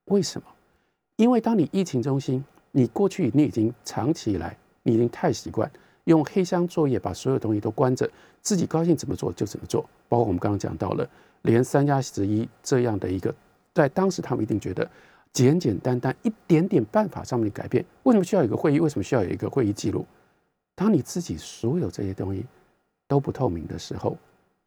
[0.04, 0.46] 为什么？
[1.16, 2.44] 因为当你疫情中心，
[2.78, 5.68] 你过去你已经长期以来，你已经太习惯
[6.04, 8.08] 用黑箱作业把所有东西都关着，
[8.40, 9.82] 自己高兴怎么做就怎么做。
[10.08, 11.04] 包括我们刚刚讲到了，
[11.42, 13.34] 连三加十一这样的一个，
[13.74, 14.88] 在当时他们一定觉得
[15.32, 18.78] 简简单单一点点办法上面的改变，为什么需要有一个会议？
[18.78, 20.06] 为什么需要有一个会议记录？
[20.76, 22.44] 当你自己所有这些东西。
[23.08, 24.18] 都不透明的时候，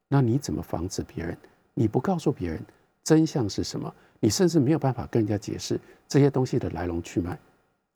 [0.07, 1.37] 那你怎么防止别人？
[1.75, 2.59] 你不告诉别人，
[3.03, 7.37] 真相是什么，你甚至没有办法跟人家解释这些东西的来龙去脉。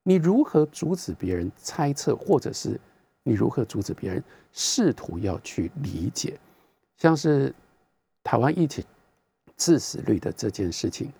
[0.07, 2.79] 你如何阻止别人猜测，或者是
[3.23, 6.39] 你如何阻止别人试图要去理解？
[6.95, 7.51] 像是
[8.23, 8.85] 台湾疫情
[9.57, 11.11] 致死率的这件事情，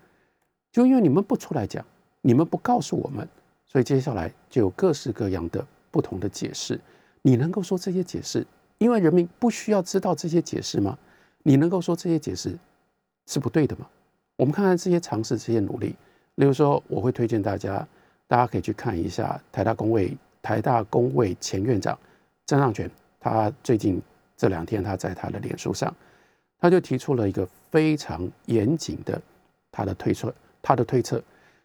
[0.70, 1.84] 就因为你们不出来讲，
[2.20, 3.28] 你们不告诉我们，
[3.64, 6.80] 所以接下来就有各式各样的不同的解释。
[7.22, 8.46] 你能够说这些解释，
[8.78, 10.96] 因为人民不需要知道这些解释吗？
[11.42, 12.56] 你能够说这些解释
[13.26, 13.88] 是不对的吗？
[14.36, 15.96] 我们看看这些尝试、这些努力。
[16.36, 17.86] 例如说，我会推荐大家，
[18.28, 21.98] 大家可以去看一下台大工位台大工位前院长
[22.44, 24.00] 张尚权，他最近
[24.36, 25.94] 这两天他在他的脸书上，
[26.58, 29.20] 他就提出了一个非常严谨的
[29.70, 31.22] 他的推测，他的推测。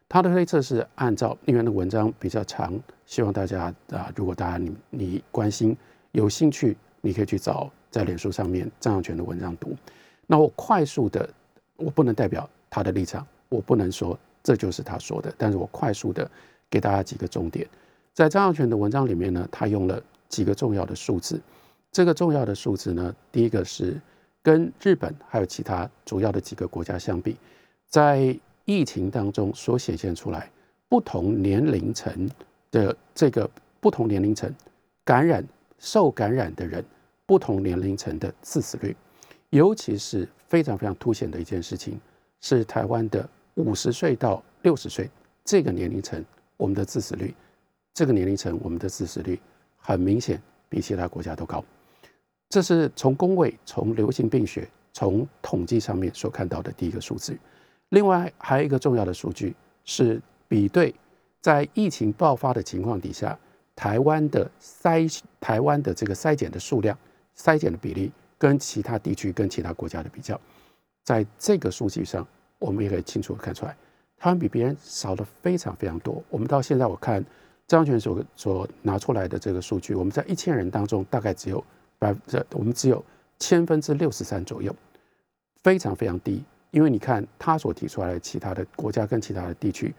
[0.10, 5.74] 他的推测是按照因为的文章比较长，希望大家啊，如果大家你你关心
[6.12, 9.74] 有兴趣，你可以去找在脸书上面郑尚权的文章读。
[10.28, 11.30] 那我快速的，
[11.78, 16.30] 我不能代表他的立场，我不能说这就是他说的，但是我快速的
[16.69, 17.67] 给大家几个重点。
[18.13, 21.41] 在张扬权的文章里面呢，他用了几个重要的数字。
[21.91, 23.99] 这个重要的数字呢，第一个是
[24.41, 27.36] 跟日本还有其他主要的几个国家相比，
[27.88, 30.49] 在疫情当中所显现出来，
[30.88, 32.30] 不同年龄层
[32.71, 33.49] 的这个
[33.80, 34.54] 不同年龄层
[35.04, 35.45] 感染
[35.80, 36.84] 受感染的人，
[37.25, 38.95] 不同年龄层的致死率，
[39.49, 41.99] 尤其是非常非常凸显的一件事情，
[42.39, 45.10] 是台湾的五十岁到六十岁
[45.44, 46.24] 这个年龄层，
[46.58, 47.34] 我们的致死率，
[47.94, 49.40] 这个年龄层我们的致死率
[49.78, 51.64] 很明显比其他国家都高，
[52.50, 57.38] 这是从工位、从流行病学、从统计上面所看到的第一个数字。
[57.90, 60.94] 另外还有一个重要的数据是比对，
[61.42, 63.38] 在疫情爆发的情况底下，
[63.76, 66.98] 台湾的筛台湾的这个筛检的数量、
[67.36, 70.40] 筛检的比例跟其他地区、跟其他国家的比较，
[71.04, 72.26] 在这个数据上，
[72.62, 73.76] 我们也可以清楚看出来，
[74.17, 76.24] 台湾比别人少了非常非常多。
[76.30, 77.26] 我们到现在我看
[77.67, 81.62] 张权所所拿出来的这个数据，我们在一千人当中大概只有
[81.97, 83.04] 百分之，我们只有
[83.39, 84.74] 千分之六十三左右，
[85.63, 86.43] 非常非常低。
[86.69, 89.93] 因为你看他所提出来的其他的国家跟其他的地区，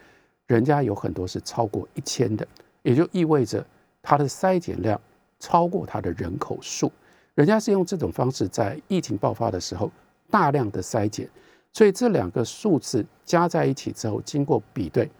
[0.46, 2.46] 人家有很多是超过一千的，
[2.82, 3.62] 也就意味着
[4.00, 4.98] 它的筛检量
[5.38, 6.90] 超过它的人口数。
[7.34, 9.90] 人家是用这种方式在疫情爆发的时候
[10.30, 11.28] 大量的筛检，
[11.72, 15.10] 所以这两个数字加在一起之后，经过比对，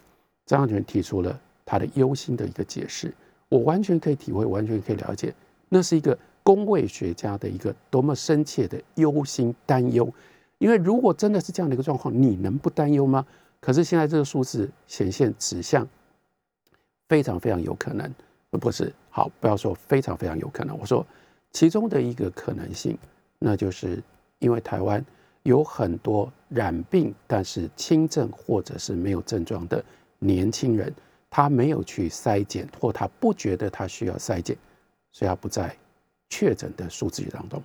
[0.45, 3.13] 张扬权提出了他的忧心的一个解释。
[3.49, 5.33] 我完全可以体会，完全可以了解，
[5.69, 10.11] 那是一个工位学家的一个多么深切的忧心担忧。
[10.57, 13.25] 因为如果真的是这样的一个状况，你能不担忧吗？
[13.59, 15.87] 可是现在这个数字显现指向
[17.07, 18.13] 非常非常有可能，
[18.51, 21.05] 不是好，不要说非常非常有可能，我说
[21.51, 22.97] 其中的一个可能性，
[23.39, 24.01] 那就是
[24.39, 25.03] 因为台湾
[25.43, 29.83] 有很多染病但是轻症或者是没有症状的
[30.19, 30.93] 年轻人，
[31.29, 34.55] 他没有去筛检，或他不觉得他需要筛检，
[35.11, 35.75] 所以他不在
[36.29, 37.61] 确诊的数字当中，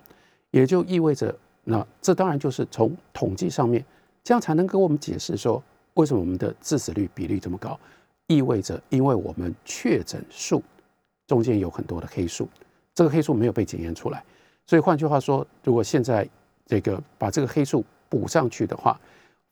[0.51, 1.35] 也就意味着。
[1.63, 3.85] 那这当然就是从统计上面，
[4.23, 5.61] 这样才能给我们解释说，
[5.93, 7.79] 为什么我们的致死率比率这么高，
[8.25, 10.63] 意味着因为我们确诊数
[11.27, 12.49] 中间有很多的黑数，
[12.95, 14.23] 这个黑数没有被检验出来，
[14.65, 16.27] 所以换句话说，如果现在
[16.65, 18.99] 这个把这个黑数补上去的话，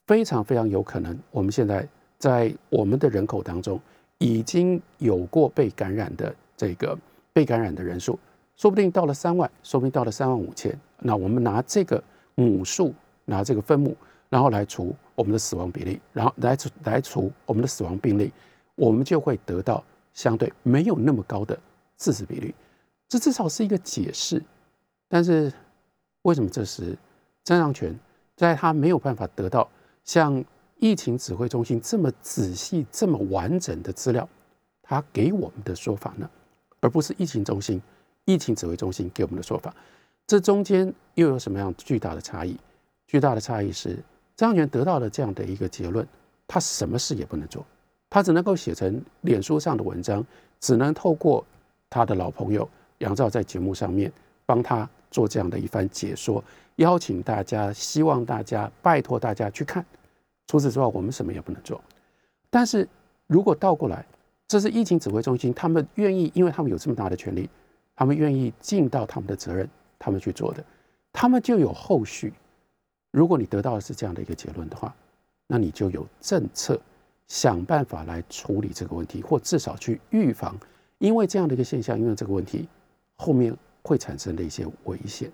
[0.08, 3.80] 非常非常有可能，我们现在在我们的人口当中
[4.18, 6.98] 已经有过被感染的这个
[7.32, 8.20] 被感染的人数。
[8.56, 10.76] 说不定到了三万，说不定到了三万五千。
[10.98, 12.92] 那我们拿这个母数，
[13.26, 13.96] 拿这个分母，
[14.30, 18.34] 然后来除我们的死亡比例，然后来除来除我们的死亡病例，
[18.74, 21.56] 我们就会得到相对没有那么高的
[21.98, 22.56] 致死比率。
[23.08, 24.42] 这至少是一个解释。
[25.08, 25.54] 但是
[26.24, 26.98] 为什么这时
[27.44, 27.96] 张让权
[28.38, 29.68] 在他没有办法得到
[30.06, 30.42] 像
[30.78, 34.30] 疫情指挥中心这么仔细、这么完整的资料，
[34.82, 36.30] 他给我们的说法呢？
[36.80, 37.82] 而不是疫情中心？
[38.26, 39.74] 疫情指挥中心给我们的说法，
[40.28, 42.56] 这中间又有什么样巨大的差异？
[43.08, 43.98] 巨大的差异是
[44.36, 46.06] 张元得到了这样的一个结论，
[46.46, 47.66] 他什么事也不能做，
[48.10, 50.24] 他只能够写成脸书上的文章，
[50.60, 51.44] 只能透过
[51.90, 52.70] 他的老朋友
[53.00, 54.12] 杨照在节目上面
[54.46, 56.44] 帮他做这样的一番解说，
[56.78, 59.86] 邀请大家，希望大家，拜托大家去看。
[60.48, 61.80] 除此之外，我们什么也不能做。
[62.50, 62.88] 但是
[63.28, 64.04] 如果倒过来，
[64.48, 67.48] 这是疫情指挥中心，他们愿意，因为他们有这么大的权利。
[68.00, 70.64] 他们愿意尽到他们的责任，他们去做的，
[71.12, 72.32] 他们就有后续。
[73.10, 74.94] 如果你得到的是这样的一个结论的话，
[75.48, 76.80] 那你就有政策
[77.28, 80.56] 想办法来处理这个问题，或至少去预防，
[81.00, 82.70] 因为这样的一个现象，因为这个问题
[83.16, 85.32] 后面会产生的一些危险，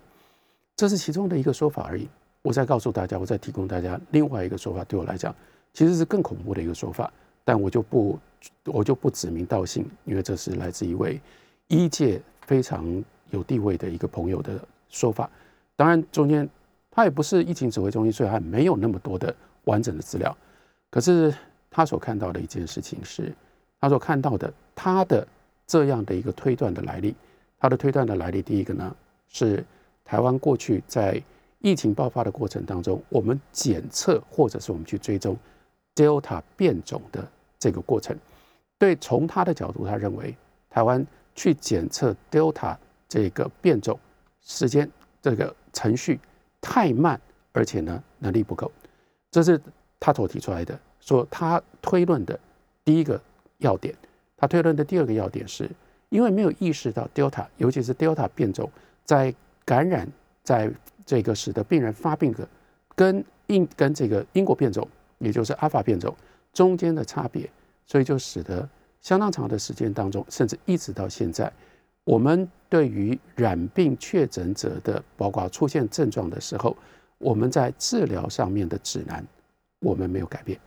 [0.76, 2.08] 这是其中的一个说法而已。
[2.42, 5.34] 我再告诉大家，我再提供大家另外一个说法，对我来讲
[5.72, 7.10] 其实是更恐怖的一个说法，
[7.44, 8.18] 但我就不
[8.64, 11.20] 我就不指名道姓，因为这是来自一位
[11.68, 14.60] 医界非常有地位的一个朋友的
[14.90, 15.30] 说法。
[15.74, 16.48] 当然，中间
[16.90, 19.34] 他也不是疫情指挥中心，所以还没有那么多的
[19.64, 20.36] 完整的资料。
[20.90, 21.34] 可是
[21.70, 23.32] 他所看到的一件事情是，
[23.80, 25.26] 他所看到的他的
[25.66, 27.14] 这样的一个推断的来历。
[27.58, 28.94] 他的推断的来历，第一个呢
[29.26, 29.64] 是
[30.04, 31.20] 台湾过去在
[31.60, 35.36] 疫情爆发的过程当中，我们检测或者是我们去追踪
[35.94, 37.26] Delta 变种的
[37.58, 38.16] 这个过程。
[38.78, 40.36] 对，从他的角度，他认为
[40.68, 42.76] 台湾去检测 Delta
[43.08, 43.98] 这个变种
[44.42, 44.90] 时间
[45.22, 46.20] 这个程序
[46.60, 47.18] 太慢，
[47.52, 48.70] 而且呢能力不够，
[49.30, 49.60] 这是
[49.98, 50.78] 他所提出来的。
[51.00, 52.38] 说他推论的
[52.84, 53.20] 第一个
[53.58, 53.94] 要点，
[54.36, 55.70] 他推论的第二个要点是。
[56.10, 58.70] 因为没有意识到 Delta，尤其是 Delta 变种
[59.04, 60.08] 在感染，
[60.42, 60.70] 在
[61.04, 62.48] 这个使得病人发病的
[62.94, 66.14] 跟英跟这个英国变种，也就是阿尔法变种
[66.52, 67.48] 中间的差别，
[67.86, 68.68] 所以就使得
[69.00, 71.52] 相当长的时间当中，甚至一直到现在，
[72.04, 76.76] 我们对于染病确诊者的，包括出现症状的时候，
[77.18, 79.24] 我们在治疗上面的指南，
[79.80, 80.58] 我们没有改变，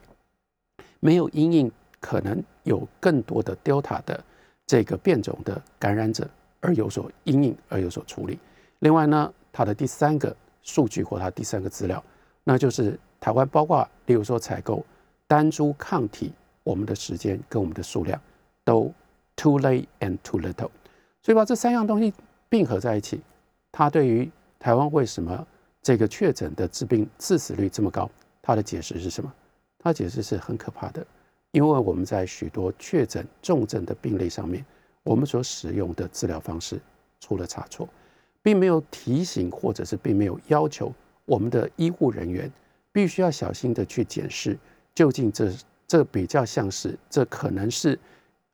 [0.99, 4.23] 没有因应可能有更多的 Delta 的。
[4.69, 6.29] 这个变种的感染者
[6.59, 8.37] 而有所阴影而有所处理。
[8.79, 12.03] 另外呢，它的第三个数据或它第三个资料，
[12.43, 14.85] 那就是台湾包括例如说采购
[15.27, 16.31] 单株抗体，
[16.63, 18.21] 我们的时间跟我们的数量
[18.63, 18.93] 都
[19.35, 20.69] too late and too little。
[21.21, 22.13] 所以把这三样东西
[22.47, 23.21] 并合在一起，
[23.71, 25.45] 它对于台湾为什么
[25.81, 28.09] 这个确诊的致病致死率这么高，
[28.41, 29.33] 它的解释是什么？
[29.79, 31.05] 它解释是很可怕的。
[31.51, 34.63] 因为我们在许多确诊重症的病例上面，
[35.03, 36.79] 我们所使用的治疗方式
[37.19, 37.87] 出了差错，
[38.41, 40.93] 并没有提醒或者是并没有要求
[41.25, 42.51] 我们的医护人员
[42.91, 44.57] 必须要小心的去检视，
[44.95, 45.51] 究竟这
[45.87, 47.97] 这比较像是这可能是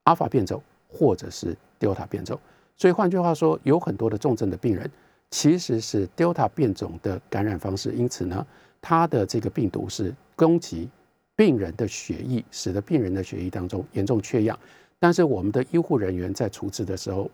[0.04, 2.39] 阿尔法变种或者是 Delta 变种。
[2.76, 4.89] 所以换句话说，有很多的重症的病人
[5.30, 8.46] 其实是 Delta 变种的感染方式，因此呢，
[8.82, 10.89] 它的这个病毒是攻击。
[11.36, 14.58] 病人的血液使得病人的血液当中严重缺氧，
[15.00, 17.28] 但是我们的医护人员在处置的时候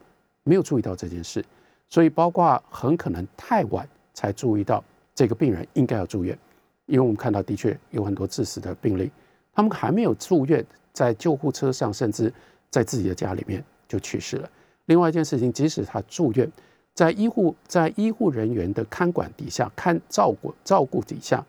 [0.44, 1.44] 没有注意到这件事，
[1.90, 4.84] 所以包括很可能太晚才注意到
[5.16, 6.38] 这个病人应该要住院，
[6.86, 9.12] 因为我们看到的确有很多致死的病例，
[9.54, 12.32] 他们还没有住院，在救护车上甚至
[12.70, 14.50] 在自己的家里面就去世了。
[14.86, 16.50] 另外一件事情，即使他住院，
[16.94, 21.46] 在医护在医护人员的看管底下看照顾照顾底下。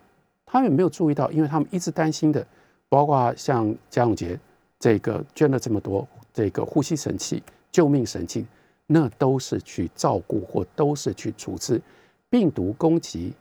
[0.47, 2.45] 他们没有注意到，因为他们一直担心的，
[2.89, 4.39] 包括像江永杰
[4.81, 8.45] 这个捐了这么多这个呼吸神器、救命神器，
[8.93, 11.81] 那都是去照顾或都是去处置
[12.29, 13.33] 病毒攻击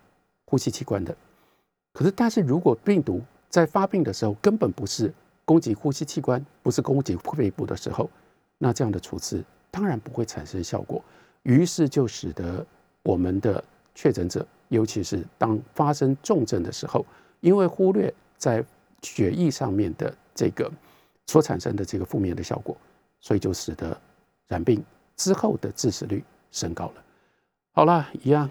[0.46, 1.16] 呼吸器官的。
[1.92, 5.12] 可是，但是如果病毒在发病的时候根本不是
[5.46, 8.08] 攻击呼吸器官，不是攻击肺部的时候，
[8.60, 11.04] 那这样的处置当然不会产生效果。
[11.42, 12.64] 于是就使得
[13.02, 13.64] 我们的
[13.96, 14.46] 确诊者。
[14.68, 17.04] 尤其是当发生重症的时候，
[17.40, 18.64] 因为忽略在
[19.02, 20.72] 血液上面的这个
[21.26, 22.78] 所产生的这个负面的效果，
[23.20, 24.00] 所以就使得
[24.48, 24.86] 染病
[25.20, 27.04] 之后的致死率升高了。
[27.74, 28.50] 好了，一样，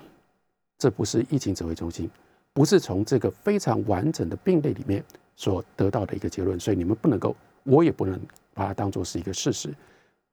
[0.77, 2.09] 这不是疫情指挥中心，
[2.53, 5.03] 不是从这个非常完整的病例里面
[5.35, 8.21] 所得到的一个结论，所以你们不能够，我也不能
[8.53, 9.75] 把它当做是一个事实。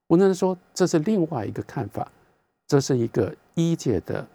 [0.08, 2.12] 我只能说这是另外一个看法，
[2.68, 4.28] 这是一个医界的。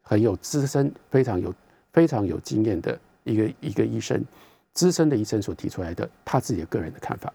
[0.00, 1.54] 很有资深、非常有、
[1.92, 4.24] 非常有经验的一个一个医生，
[4.72, 7.30] 资深的医生所提出来的他自己的个人的看法，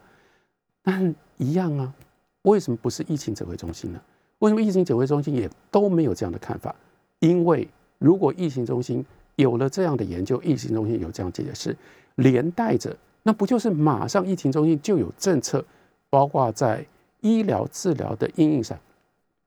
[0.81, 1.93] 但一样啊，
[2.41, 4.01] 为什么不是疫情指挥中心呢？
[4.43, 6.75] 为什么疫情指挥中心也都没有这样的看法？
[7.19, 7.65] 因为
[7.97, 9.03] 如果疫情中心
[9.37, 11.73] 有了这样的研究，疫情中心有这样解释，
[12.15, 15.63] 连带着那不就是马上疫情中心就有政策，
[16.09, 16.85] 包括在
[17.21, 18.77] 医疗治疗的应用上、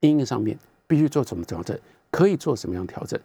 [0.00, 1.78] 应用上面必须做什么调整？
[2.10, 3.20] 可以做什么样调整？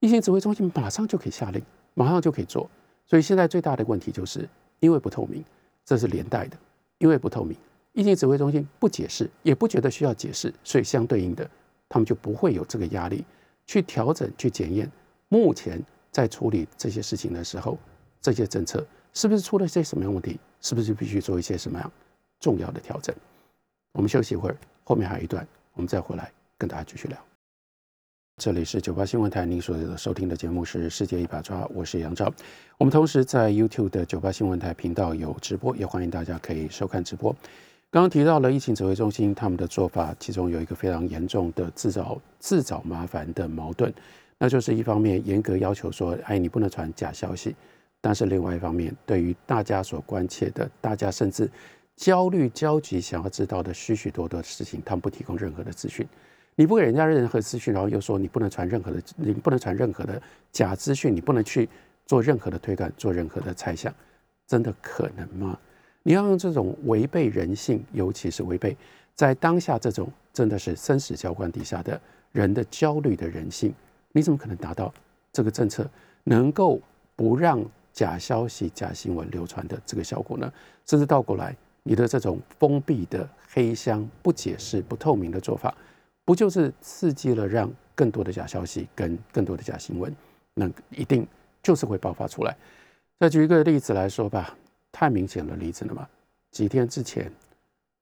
[0.00, 1.62] 疫情指挥中心马上就可以下令，
[1.94, 2.68] 马上就可以做。
[3.06, 4.46] 所以现在最大的问题就是
[4.80, 5.42] 因为不透明，
[5.86, 6.56] 这是连带的。
[6.98, 7.56] 因为不透明，
[7.98, 11.50] 疫情指挥中心不解释，也不觉得需要解释，所以相对应的，
[11.88, 13.24] 他们就不会有这个压力
[13.66, 14.88] 去调整、去检验。
[15.28, 15.82] 目前
[16.12, 17.76] 在处理这些事情的时候，
[18.20, 20.38] 这些政策是不是出了些什么样问题？
[20.60, 21.90] 是不是必须做一些什么样
[22.38, 23.12] 重要的调整？
[23.94, 25.44] 我们休息一会儿，后面还有一段，
[25.74, 27.18] 我们再回来跟大家继续聊。
[28.40, 32.32] 这里是九八新闻台，您所收听的节目是《世界一把抓》，我是杨照。
[32.78, 37.34] 我们同时在 YouTube 的九八新闻台频道有直播，也欢迎大家可以收看直播。
[37.90, 43.90] 刚刚提到了疫情指挥中心他们的做法，其中有一个非常严重的自找自找麻烦的矛盾，
[44.36, 47.52] 那就是一方面严格要求说，哎，你不能传假消息；
[48.02, 51.50] 但是另外一方面，对于大家所关切的，大家甚至
[51.96, 56.06] 焦虑焦急想要知道的许许多多的事情，他们不提供任何的资讯。
[56.56, 60.20] 你不给人家任何资讯，然后又说你不能传任何的，你不能传任何的
[60.52, 61.66] 假资讯，你不能去
[62.04, 63.94] 做任何的推断，做任何的猜想，
[64.46, 65.58] 真的可能吗？
[66.08, 68.74] 你要用这种违背人性，尤其是违背
[69.14, 72.00] 在当下这种真的是生死交关底下的
[72.32, 73.74] 人的焦虑的人性。
[74.12, 74.90] 你怎么可能达到
[75.30, 75.86] 这个政策
[76.24, 76.80] 能够
[77.14, 80.50] 不让假消息、假新闻流传的这个效果呢？
[80.86, 85.76] 甚至倒过来，你的这种封闭的黑箱、不解释、不透明的做法，
[86.24, 90.10] 不就是刺激了让更多的假消息跟更多的假新闻，
[90.54, 91.28] 那一定
[91.62, 92.56] 就是会爆发出来？
[93.20, 94.56] 再举一个例子来说吧，
[94.98, 96.04] 太明显的例子了嘛。
[96.50, 97.30] 几天之前，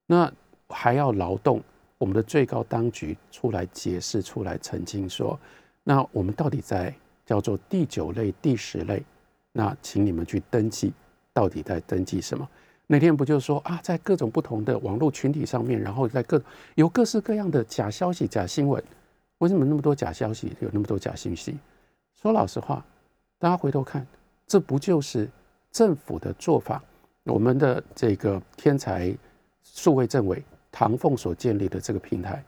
[0.07, 0.33] 那
[0.71, 1.63] 还要劳动
[1.99, 5.39] 我们的最高当局出来解释、出来澄清说。
[5.85, 6.95] 那我们到底在
[7.27, 9.05] 叫做第九类、第十类？
[9.53, 10.91] 那请你们去登记，
[11.35, 12.49] 到底在登记什么？
[12.87, 16.43] 那天不就说啊，在各种不同的网络群体上面，然后在各
[16.77, 18.83] 有各式各样的假消息、假新闻。
[19.39, 21.59] 为什么那么多假消息，有那么多假信息？
[22.15, 22.83] 说老实话，
[23.39, 24.07] 大家回头看，
[24.47, 25.29] 这不就是
[25.77, 26.83] 政府的做法？
[27.25, 29.15] 我们的这个天才
[29.63, 32.43] 数位政委唐凤所建立的这个平台，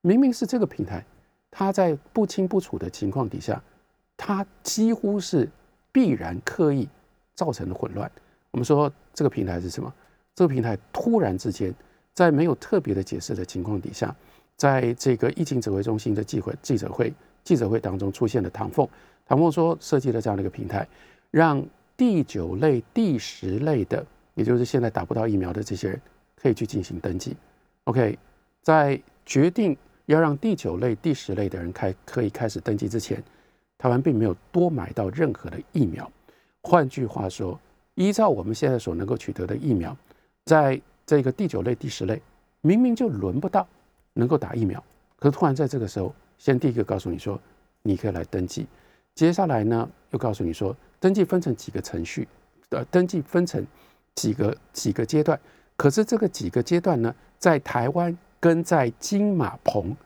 [0.00, 1.04] 明明是这个平台。
[1.52, 3.62] 他在不清不楚的情况底下，
[4.16, 5.48] 他几乎是
[5.92, 6.88] 必然刻意
[7.36, 8.10] 造成的混乱。
[8.50, 9.94] 我们说这个平台是什么？
[10.34, 11.72] 这个平台突然之间
[12.12, 14.12] 在没有特别的解释的情况底下，
[14.56, 17.14] 在这个疫情指挥中心的记会记者会
[17.44, 18.88] 记者会当中出现了唐凤。
[19.26, 20.84] 唐凤说设计了这样的一个平台，
[21.30, 21.64] 让
[21.96, 26.00] 第九类、第十类的，也就是现在打不到疫苗的这些人，
[26.36, 27.36] 可以去进行登记。
[27.84, 28.18] OK，
[28.62, 29.76] 在决定。
[30.06, 33.24] 要让第九类、第十类的人开可以开始登记之前，
[33.78, 36.12] 台湾并没有多买到任何的疫苗。
[36.60, 37.58] 换句话说，
[37.94, 39.96] 依照我们现在所能够取得的疫苗，
[40.44, 42.20] 在这个第九类、第十类，
[42.60, 43.66] 明明就轮不到
[44.12, 44.84] 能够打疫苗，
[45.18, 47.40] 可是突然在这个时候，先第一个告诉你说
[47.80, 48.66] 你可以来登记，
[49.14, 52.26] 接下来呢又告诉你说登记分成几个程序，
[52.70, 53.62] 呃，登记分成
[54.14, 55.38] 几个几个阶段，
[55.76, 58.16] 可是这个几个阶段呢，在台湾。
[58.40, 59.96] 跟在金马棚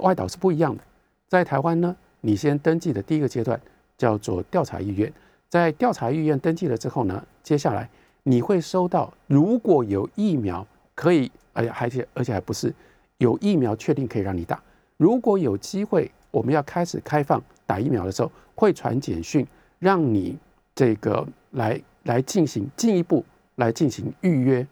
[0.00, 0.82] 外岛是不一样的。
[1.28, 3.60] 在台湾呢，你先登记的第一个阶段
[3.98, 5.12] 叫做调查意愿，
[5.50, 7.86] 在调查意愿登记了之后呢，接下来
[8.22, 12.74] 你会收到，如果有疫苗可以，而且而且而且还不是
[13.18, 14.58] 有疫苗确定可以让你打。
[14.96, 19.46] 如果有机会，我们要开始开放打疫苗的时候，会传简讯
[19.80, 20.38] 让你
[20.72, 23.24] 这个来来进行进一步
[23.56, 24.64] 来进行预约，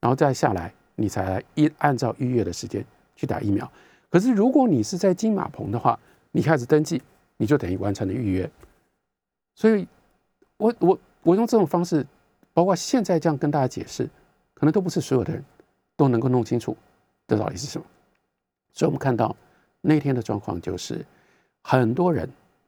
[0.00, 0.72] 然后再下来。
[0.98, 2.82] 你才一按照预约的时间
[3.14, 3.70] 去打疫苗，
[4.08, 6.00] 可是如果你是在金马棚的话，
[6.32, 7.02] 你开始登记，
[7.36, 8.50] 你就等于完成了预约。
[9.54, 9.86] 所以，
[10.56, 12.06] 我我我用这种方式，
[12.54, 14.08] 包括现在这样跟大家解释，
[14.54, 15.44] 可能都不是所有的人
[15.98, 16.74] 都能够弄清楚
[17.28, 17.86] 这到底是什么。
[18.72, 19.36] 所以我们看到
[19.82, 21.04] 那天的状况就是，
[21.60, 22.26] 很多人，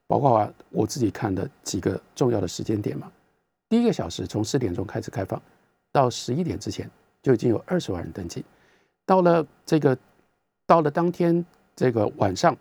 [0.09, 3.09] 包括我自己看的几个重要的时间点嘛，
[3.69, 5.41] 第一个小时从四点钟开始开放，
[5.93, 6.91] 到十一点之前。
[7.21, 8.45] 就已经有二十万人登记，
[9.05, 9.99] 到了这个，
[10.67, 11.45] 到了当天
[11.75, 12.57] 这个晚上，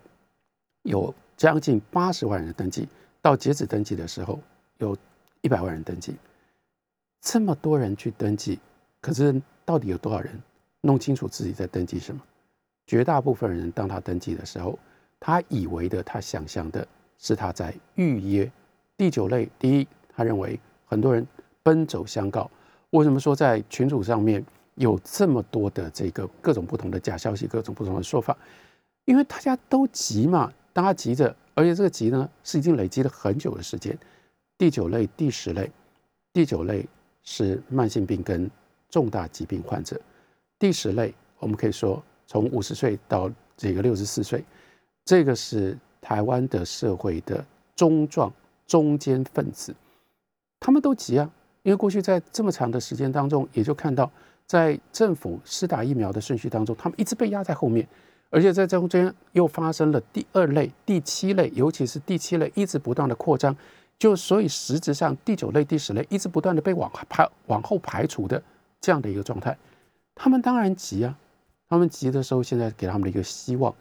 [0.82, 2.86] 有将近八十万人登记。
[3.22, 4.40] 到截止登记的时候，
[4.78, 4.96] 有
[5.42, 6.16] 一百万人登记。
[7.20, 8.58] 这么多人去登记，
[9.00, 10.38] 可是到底有多少人
[10.80, 12.20] 弄清楚自己在登记什么？
[12.84, 14.76] 绝大部分人当他登记的时候，
[15.20, 16.86] 他以为的、他想象的
[17.18, 18.50] 是他在预约
[18.96, 19.48] 第九类。
[19.58, 21.26] 第一，他认为很多人
[21.62, 22.50] 奔走相告。
[22.90, 24.42] 为什么说在群组上面？
[24.80, 28.38] 有这么多的这个各种不同的假消息，各种不同的说法，
[29.06, 33.98] 因为大家都急嘛，大家急着，而且这个急呢是已经累积了很久的时间。
[34.56, 35.68] 第九类、第十类，
[36.32, 36.86] 第九类
[37.24, 38.48] 是慢性病跟
[38.88, 40.00] 重大疾病患者，
[40.60, 44.44] 第十类我们可以说从五十岁到这个六十四岁，
[45.04, 47.44] 这个是台湾的社会的
[47.76, 48.32] 中壮
[48.66, 49.74] 中间分子，
[50.60, 51.30] 他们都急啊，
[51.62, 54.10] 因为过去在这么长的时间当中，也就看到。
[54.48, 57.86] 在政府施打疫苗的顺序当中，他们一直被压在后面，
[58.30, 63.54] 而且在中间又发生了第二类、第七类，尤其是第七类一直不断的扩张，
[63.98, 68.42] 就所以实质上第九类、第十类一直不断的被往排往后排除的
[68.80, 69.54] 这样的一个状态，
[70.14, 71.14] 他们当然急啊，
[71.68, 73.74] 他们急的时候，现在给他们的一个希望，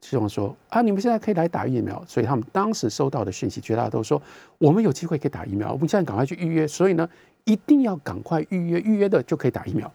[0.00, 4.22] 希望说啊，你们现在可以来打疫苗，所以他们当时收到的讯息，绝大多数说
[4.58, 7.08] 我们有机会可以打疫苗，我们现在赶快去预约，所以呢，
[7.44, 9.92] 一定要赶快预约，预约的就可以打疫苗。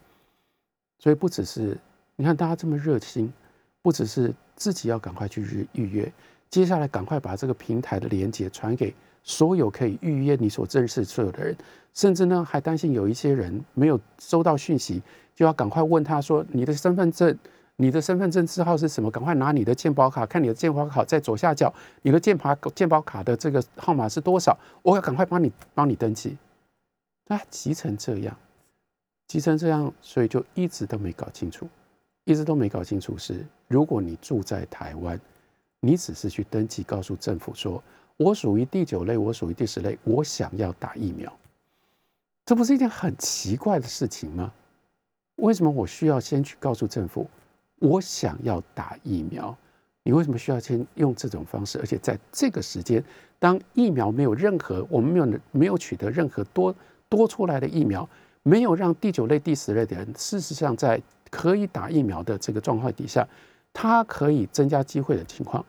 [0.99, 1.75] 所以不只是
[2.15, 3.33] 你看大家这么热心，
[3.81, 6.13] 不只是自己要赶快去预预约，
[6.49, 8.93] 接下来赶快把这个平台的连接传给
[9.23, 11.57] 所有可以预约你所认识所有的人，
[11.95, 15.01] 甚至呢还担心有一些人没有收到讯息，
[15.35, 17.35] 就要赶快问他说你的身份证。
[17.77, 19.11] 你的身份证字号是什么？
[19.11, 21.73] 赶快拿你的健保卡，看你的健保卡在左下角，
[22.03, 24.57] 你的健保健保卡的这个号码是多少？
[24.81, 26.37] 我要赶快帮你帮你登记。
[27.27, 28.37] 那急成这样，
[29.27, 31.67] 急成这样，所以就一直都没搞清楚，
[32.23, 35.19] 一直都没搞清楚是，如果你住在台湾，
[35.81, 37.83] 你只是去登记，告诉政府说
[38.15, 41.35] 我属于第九类，我属于第十类，我想要打疫苗，
[42.45, 44.53] 这不是一件很奇怪的事情吗？
[45.37, 47.27] 为什么我需要先去告诉政府？
[47.79, 49.55] 我想要打疫苗，
[50.03, 51.77] 你为什么需要先用这种方式？
[51.79, 53.03] 而且在这个时间，
[53.37, 56.73] 当疫苗没有任何，我们没有没有取得任何多
[57.09, 58.07] 多出来的疫苗，
[58.43, 63.27] 没有让第九类、第十类的人，事实上在可以打疫苗的这个状况底下，
[63.73, 65.63] 他可以增加机会的情况，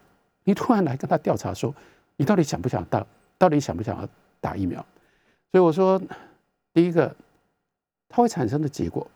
[0.45, 1.75] 你突然来跟他调查说，
[2.17, 3.05] 你到底想不想打？
[3.39, 4.09] 到底想不想要
[4.41, 4.85] 打疫苗？
[5.53, 6.01] 所以我说，
[6.73, 7.15] 第一个，
[8.09, 9.07] 它会产生的结果。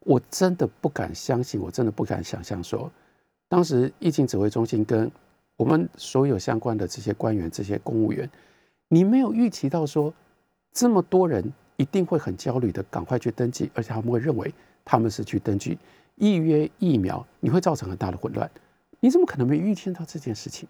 [0.00, 2.90] 我真的不敢相信，我真的不敢想象，说
[3.48, 5.10] 当时疫情指挥中心跟
[5.56, 8.28] 我们所有相关的这些官员、这些公务员，
[8.88, 10.12] 你没有预期到说
[10.72, 15.76] 这么多人一定会很焦虑的赶快去登记，而且他们会认为他们是去登记
[16.14, 18.50] 预约疫苗，你会造成很大的混乱。
[19.00, 20.66] 你怎么可能没预见到这件事情？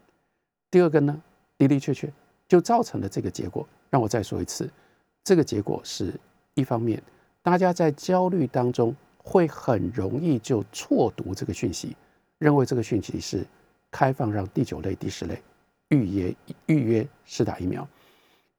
[0.73, 1.23] 第二个呢，
[1.57, 2.13] 的的确确
[2.49, 3.65] 就造成了这个结果。
[3.91, 4.69] 让我再说一次，
[5.23, 6.13] 这个结果是
[6.55, 7.01] 一方面，
[7.43, 8.93] 大家在焦虑当中。
[9.23, 11.97] 会很容易就错读这个讯息，
[12.39, 13.47] 认为这个讯息是
[13.91, 15.41] 开放让第九类、第十类
[15.89, 17.87] 预约预约试打疫苗。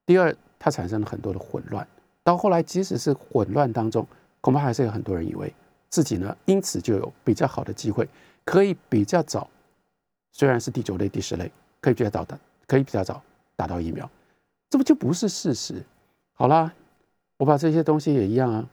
[0.05, 1.85] 第二，它产生了很多的混乱。
[2.23, 4.05] 到后来，即使是混乱当中，
[4.41, 5.53] 恐怕还是有很多人以为
[5.89, 8.07] 自己呢，因此就有比较好的机会，
[8.45, 9.49] 可以比较早，
[10.31, 13.21] 虽然是第九类、第十类，可以比较早的，可以比较早
[13.55, 14.09] 打到疫苗。
[14.69, 15.83] 这不就不是事实？
[16.33, 16.71] 好啦，
[17.37, 18.69] 我把这些东西也一样啊。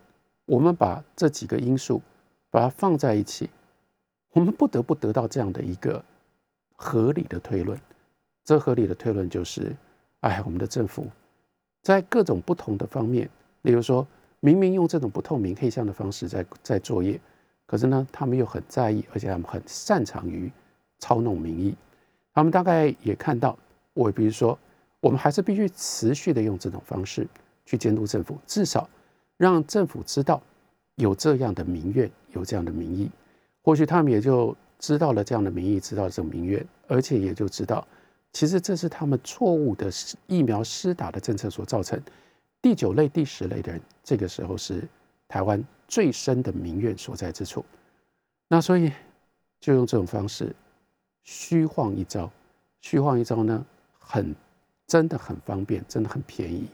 [0.49, 2.01] 我们把这几个因素
[2.51, 3.51] 把它放在一起，
[4.33, 6.03] 我们不得不得到这样的一个
[6.75, 7.79] 合理的推论。
[8.47, 9.77] 这合理的推论就是：
[10.21, 11.07] 哎，我们的政府
[11.83, 13.29] 在各种不同的方面，
[13.61, 14.07] 例如说
[14.41, 17.21] 明明用这种不透明、黑箱的方式在在作业，
[17.67, 20.51] 可是呢，他们又很在意，而且他们很擅长于
[20.99, 21.77] 操弄民意。
[22.33, 23.55] 他们大概也看到，
[23.93, 24.59] 我比如说，
[25.01, 27.29] 我们还是必须持续的用这种方式
[27.67, 28.89] 去监督政府，至少。
[29.39, 30.43] 让政府知道
[30.97, 33.11] 有这样的民怨，有这样的民意，
[33.63, 37.87] 或许他们也就知道了这样的民意，知道这种民怨，而且也就知道，
[38.33, 39.91] 其实这是他们错误的
[40.27, 41.99] 疫苗施打的政策所造成。
[42.61, 44.87] 第九类、第十类的人，这个时候是
[45.29, 47.65] 台湾最深的民怨所在之处。
[48.49, 48.91] 那所以
[49.61, 50.53] 就用这种方式
[51.23, 52.29] 虚晃一招，
[52.81, 53.65] 虚晃一招呢，
[54.01, 54.35] 很
[54.89, 56.67] 真的很方便，真的很便宜，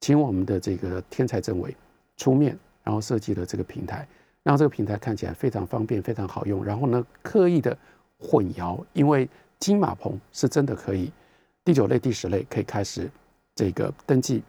[0.00, 1.76] 请我们的这个天才政委。
[2.20, 2.54] 出面，
[2.84, 4.06] 然后设计了这个平台，
[4.42, 6.62] 让这个平台看起来非常方便、非常好用。
[6.62, 7.74] 然后呢，刻意的
[8.18, 9.26] 混淆，因为
[9.58, 11.10] 金马棚是真的可以
[11.64, 13.10] 第九类、第十类可以开始
[13.54, 14.42] 这个登记、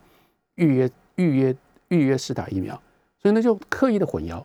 [0.56, 1.56] 预约、预约、
[1.88, 2.76] 预约试打疫苗，
[3.18, 4.44] 所以呢就刻意的混淆，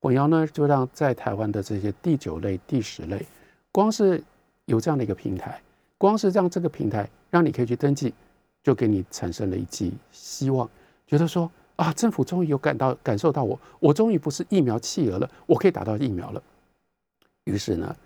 [0.00, 3.26] 混淆呢就让在台湾的这些第九类、第十类，
[3.70, 4.24] 光是
[4.64, 5.60] 有这样的一个平台，
[5.98, 8.14] 光是让这个平台让你可以去登记，
[8.62, 10.66] 就给你产生了一剂希望，
[11.06, 11.50] 觉得说。
[11.76, 11.92] 啊！
[11.92, 16.42] 政府终于有感到感受到我，我终于不是疫苗弃儿了，我可以打到疫苗了。
[17.44, 17.96] 于是呢，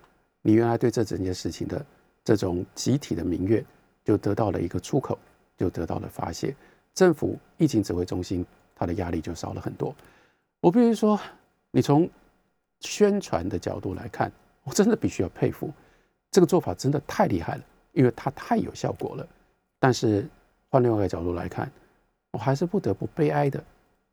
[0.41, 1.85] 你原来对这整件事情的
[2.23, 3.63] 这种集体的民怨，
[4.03, 5.17] 就得到了一个出口，
[5.57, 6.55] 就得到了发泄。
[6.93, 8.45] 政府疫情指挥中心，
[8.75, 9.95] 它的压力就少了很多。
[10.59, 11.19] 我必须说，
[11.71, 12.09] 你从
[12.81, 14.31] 宣传的角度来看，
[14.63, 15.71] 我真的必须要佩服
[16.31, 17.63] 这个做法，真的太厉害了，
[17.93, 19.27] 因为它太有效果了。
[19.79, 20.27] 但是
[20.69, 21.71] 换另外一个角度来看，
[22.31, 23.63] 我还是不得不悲哀的、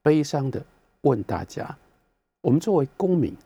[0.02, 0.62] 悲伤的
[1.02, 1.76] 问大家：
[2.40, 3.36] 我们作为公民，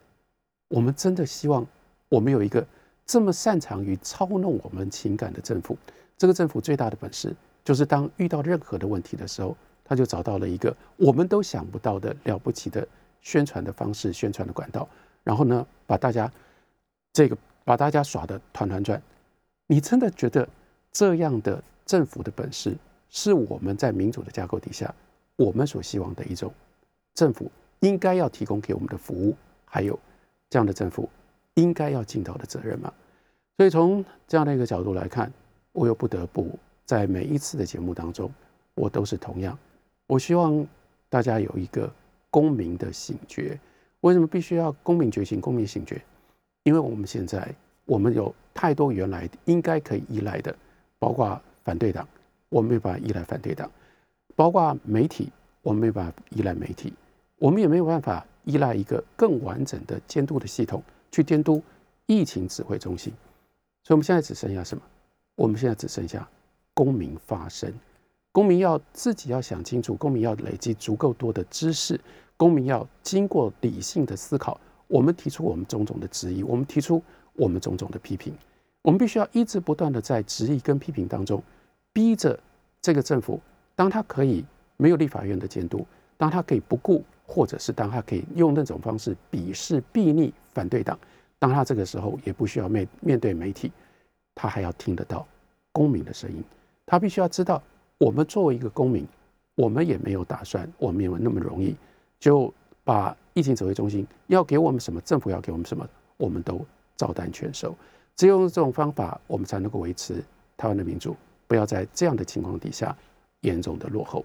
[0.68, 1.66] 我们真的希望
[2.08, 2.64] 我们有一个
[3.04, 5.76] 这么擅长于操弄我们情感的政府？
[6.16, 12.86] 这个政府最大的本事，就是当遇到任何的问题的时候，他就找到了一个我们都想不到的了不起的
[13.22, 14.88] 宣传的方式、宣传的管道，
[15.24, 16.30] 然后呢，把大家
[17.12, 19.02] 这个把大家耍得团团转。
[19.66, 20.48] 你真的觉得
[20.92, 22.76] 这样的政府的本事？
[23.10, 24.94] 是我们在民主的架构底下，
[25.36, 26.52] 我们所希望的一种
[27.14, 27.50] 政府
[27.80, 29.98] 应该要提供给我们的服务，还有
[30.48, 31.08] 这样的政府
[31.54, 32.92] 应该要尽到的责任吗？
[33.56, 35.30] 所以从这样的一个角度来看，
[35.72, 38.32] 我又不得不在每一次的节目当中，
[38.74, 39.58] 我都是同样，
[40.06, 40.66] 我希望
[41.08, 41.92] 大家有一个
[42.30, 43.58] 公民的醒觉。
[44.02, 46.00] 为什么必须要公民觉醒、公民醒觉？
[46.62, 47.54] 因为我们现在
[47.84, 50.54] 我们有太多原来应该可以依赖的，
[50.98, 52.08] 包括反对党，
[52.50, 53.66] 我们没办法依赖反对党；
[54.36, 55.32] 包括媒体，
[55.62, 56.92] 我们没办法依赖媒体；
[57.38, 61.62] 我们也没有办法依赖一个更完整的监督的系统去监督
[62.06, 63.10] 疫情指挥中心。
[63.82, 64.82] 所以，我们现在只剩下什么？
[65.36, 66.28] 我们现在只剩下
[66.74, 67.72] 公民发声。
[68.32, 71.98] 公民要自己要想清楚，公民要累积足够多的知识，
[72.36, 74.60] 公民要经过理性的思考。
[74.86, 77.02] 我们提出我们种种的质疑，我们提出
[77.34, 78.34] 我们种种的批评，
[78.82, 81.42] 我们必须要一直不断的在质疑跟批评当中，
[81.92, 82.38] 逼着
[82.80, 83.40] 这个政府，
[83.74, 84.44] 当他可以
[84.76, 85.86] 没有立法院的监督，
[86.16, 90.98] 当他可以不顾，或者是当他可以用那种方式鄙视、避逆反对党，
[91.38, 93.72] 当他这个时候也不需要面面对媒体，
[94.34, 95.26] 他还要听得到
[95.72, 96.42] 公民的声音，
[96.86, 97.62] 他必须要知道，
[97.98, 99.06] 我们作为一个公民，
[99.54, 101.76] 我们也没有打算，我们也没有那么容易
[102.18, 102.52] 就。
[102.82, 105.86] 把疫情指挥中心要给我们什么，政府要给我们什么，
[106.16, 106.64] 我们都
[106.96, 107.72] 照单全收。
[108.16, 110.24] 只有用这种方法，我们才能够维持
[110.56, 111.14] 台湾的民主，
[111.50, 112.96] 不要在这样的情况底下
[113.40, 114.24] 严重的落后。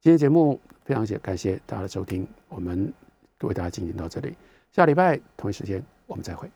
[0.00, 2.90] 今天节目非常谢感谢大家的收听，我们
[3.42, 4.34] 为大家进行到这里，
[4.72, 6.50] 下礼拜同一时间我们再会。